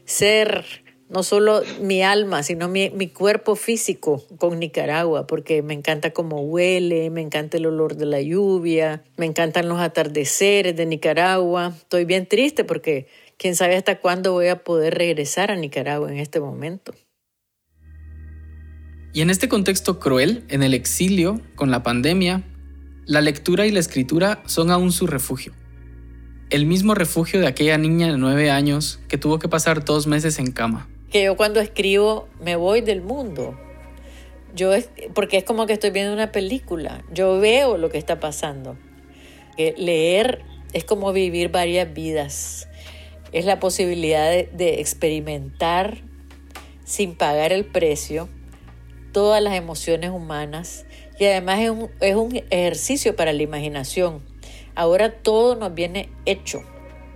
ser, 0.05 0.65
no 1.09 1.23
solo 1.23 1.61
mi 1.81 2.03
alma, 2.03 2.43
sino 2.43 2.67
mi, 2.67 2.89
mi, 2.91 3.07
cuerpo 3.07 3.55
físico 3.55 4.23
con 4.37 4.59
Nicaragua, 4.59 5.25
porque 5.25 5.61
me 5.61 5.73
encanta 5.73 6.11
cómo 6.11 6.41
huele, 6.41 7.09
me 7.09 7.21
encanta 7.21 7.57
el 7.57 7.65
olor 7.65 7.95
de 7.95 8.05
la 8.05 8.21
lluvia, 8.21 9.03
me 9.17 9.25
encantan 9.25 9.69
los 9.69 9.79
atardeceres 9.79 10.75
de 10.75 10.85
Nicaragua. 10.85 11.73
Estoy 11.75 12.05
bien 12.05 12.27
triste 12.27 12.63
porque 12.63 13.07
quién 13.37 13.55
sabe 13.55 13.75
hasta 13.75 13.99
cuándo 13.99 14.33
voy 14.33 14.47
a 14.47 14.63
poder 14.63 14.95
regresar 14.95 15.51
a 15.51 15.55
Nicaragua 15.55 16.11
en 16.11 16.17
este 16.17 16.39
momento. 16.39 16.93
Y 19.13 19.21
en 19.21 19.29
este 19.29 19.47
contexto 19.47 19.99
cruel, 19.99 20.43
en 20.49 20.63
el 20.63 20.73
exilio, 20.73 21.41
con 21.55 21.71
la 21.71 21.81
pandemia, 21.81 22.43
la 23.05 23.21
lectura 23.21 23.65
y 23.65 23.71
la 23.71 23.79
escritura 23.79 24.43
son 24.45 24.69
aún 24.69 24.91
su 24.91 25.07
refugio. 25.07 25.53
El 26.49 26.65
mismo 26.65 26.93
refugio 26.93 27.39
de 27.39 27.47
aquella 27.47 27.77
niña 27.77 28.11
de 28.11 28.17
nueve 28.17 28.51
años 28.51 28.99
que 29.07 29.17
tuvo 29.17 29.39
que 29.39 29.49
pasar 29.49 29.83
dos 29.83 30.07
meses 30.07 30.39
en 30.39 30.51
cama. 30.51 30.89
Que 31.11 31.23
yo 31.23 31.35
cuando 31.35 31.59
escribo 31.59 32.27
me 32.41 32.55
voy 32.55 32.81
del 32.81 33.01
mundo. 33.01 33.57
Yo 34.55 34.71
porque 35.13 35.37
es 35.37 35.43
como 35.43 35.65
que 35.65 35.73
estoy 35.73 35.89
viendo 35.91 36.13
una 36.13 36.31
película. 36.31 37.03
Yo 37.11 37.39
veo 37.39 37.77
lo 37.77 37.89
que 37.89 37.97
está 37.97 38.19
pasando. 38.19 38.77
leer 39.57 40.43
es 40.73 40.83
como 40.83 41.11
vivir 41.11 41.49
varias 41.49 41.93
vidas 41.93 42.67
es 43.31 43.45
la 43.45 43.59
posibilidad 43.59 44.31
de, 44.31 44.79
experimentar 44.79 45.97
sin 46.85 47.15
pagar 47.15 47.51
el 47.51 47.65
precio 47.65 48.29
todas 49.11 49.41
las 49.41 49.55
emociones 49.55 50.11
humanas 50.11 50.85
y 51.19 51.25
además 51.25 51.59
es 51.59 51.69
un, 51.71 51.89
es 51.99 52.15
un, 52.15 52.35
ejercicio 52.49 53.15
para 53.15 53.33
la 53.33 53.43
imaginación. 53.43 54.21
Ahora 54.75 55.11
todo 55.11 55.55
nos 55.55 55.73
viene 55.73 56.09
hecho. 56.25 56.61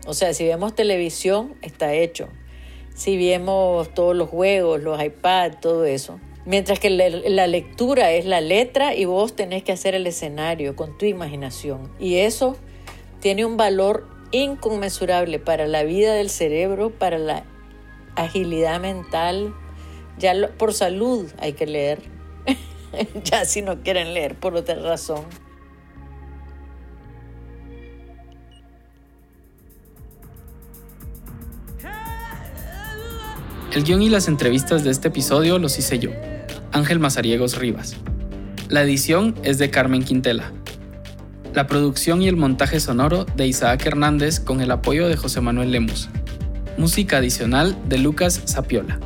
O 0.07 0.13
sea, 0.13 0.33
si 0.33 0.45
vemos 0.45 0.73
televisión, 0.73 1.55
está 1.61 1.93
hecho. 1.93 2.27
Si 2.95 3.17
vemos 3.17 3.93
todos 3.93 4.15
los 4.15 4.29
juegos, 4.29 4.81
los 4.81 5.01
iPads, 5.01 5.59
todo 5.59 5.85
eso. 5.85 6.19
Mientras 6.45 6.79
que 6.79 6.89
la, 6.89 7.47
lectura 7.47 8.11
es 8.11 8.25
la 8.25 8.41
letra 8.41 8.95
y 8.95 9.05
vos 9.05 9.35
tenés 9.35 9.63
que 9.63 9.71
hacer 9.71 9.93
el 9.93 10.07
escenario 10.07 10.75
con 10.75 10.97
tu 10.97 11.05
imaginación. 11.05 11.91
Y 11.99 12.15
eso 12.15 12.57
tiene 13.19 13.45
un 13.45 13.57
valor 13.57 14.07
inconmensurable 14.31 15.39
para 15.39 15.67
la 15.67 15.83
vida 15.83 16.13
del 16.13 16.29
cerebro, 16.29 16.89
para 16.89 17.17
la 17.17 17.43
agilidad 18.15 18.79
mental. 18.79 19.53
Ya 20.17 20.33
por 20.57 20.73
salud 20.73 21.29
hay 21.39 21.53
que 21.53 21.65
leer. 21.65 22.01
ya 23.23 23.45
si 23.45 23.61
no 23.61 23.81
quieren 23.81 24.13
leer 24.13 24.35
por 24.35 24.55
otra 24.55 24.75
razón. 24.75 25.25
El 33.73 33.85
guion 33.85 34.01
y 34.01 34.09
las 34.09 34.27
entrevistas 34.27 34.83
de 34.83 34.91
este 34.91 35.07
episodio 35.07 35.57
los 35.57 35.79
hice 35.79 35.97
yo, 35.97 36.11
Ángel 36.73 36.99
Mazariegos 36.99 37.57
Rivas. 37.57 37.95
La 38.67 38.81
edición 38.81 39.33
es 39.43 39.59
de 39.59 39.69
Carmen 39.69 40.03
Quintela. 40.03 40.51
La 41.53 41.67
producción 41.67 42.21
y 42.21 42.29
el 42.29 42.37
montaje 42.37 42.79
sonoro 42.79 43.25
de 43.25 43.45
Isaac 43.45 43.85
Hernández 43.85 44.39
con 44.39 44.61
el 44.61 44.71
apoyo 44.71 45.09
de 45.09 45.17
José 45.17 45.41
Manuel 45.41 45.71
Lemus. 45.71 46.07
Música 46.77 47.17
adicional 47.17 47.77
de 47.89 47.97
Lucas 47.97 48.41
Sapiola. 48.45 49.01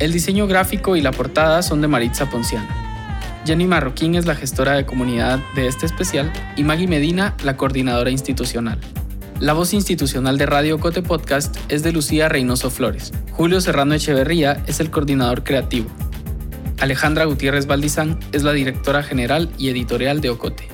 El 0.00 0.12
diseño 0.12 0.48
gráfico 0.48 0.96
y 0.96 1.00
la 1.00 1.12
portada 1.12 1.62
son 1.62 1.80
de 1.80 1.86
Maritza 1.86 2.28
Ponciana. 2.28 2.68
Jenny 3.46 3.66
Marroquín 3.66 4.16
es 4.16 4.26
la 4.26 4.34
gestora 4.34 4.72
de 4.72 4.84
comunidad 4.84 5.38
de 5.54 5.68
este 5.68 5.86
especial 5.86 6.32
y 6.56 6.64
Maggie 6.64 6.88
Medina 6.88 7.36
la 7.44 7.56
coordinadora 7.56 8.10
institucional. 8.10 8.80
La 9.38 9.52
voz 9.52 9.74
institucional 9.74 10.38
de 10.38 10.46
Radio 10.46 10.80
Cote 10.80 11.02
Podcast 11.02 11.56
es 11.68 11.84
de 11.84 11.92
Lucía 11.92 12.28
Reynoso 12.28 12.68
Flores. 12.68 13.12
Julio 13.30 13.60
Serrano 13.60 13.94
Echeverría 13.94 14.60
es 14.66 14.80
el 14.80 14.90
coordinador 14.90 15.44
creativo. 15.44 15.88
Alejandra 16.80 17.26
Gutiérrez 17.26 17.66
Valdizán 17.66 18.18
es 18.32 18.42
la 18.42 18.52
directora 18.52 19.04
general 19.04 19.50
y 19.56 19.68
editorial 19.68 20.20
de 20.20 20.30
Ocote. 20.30 20.73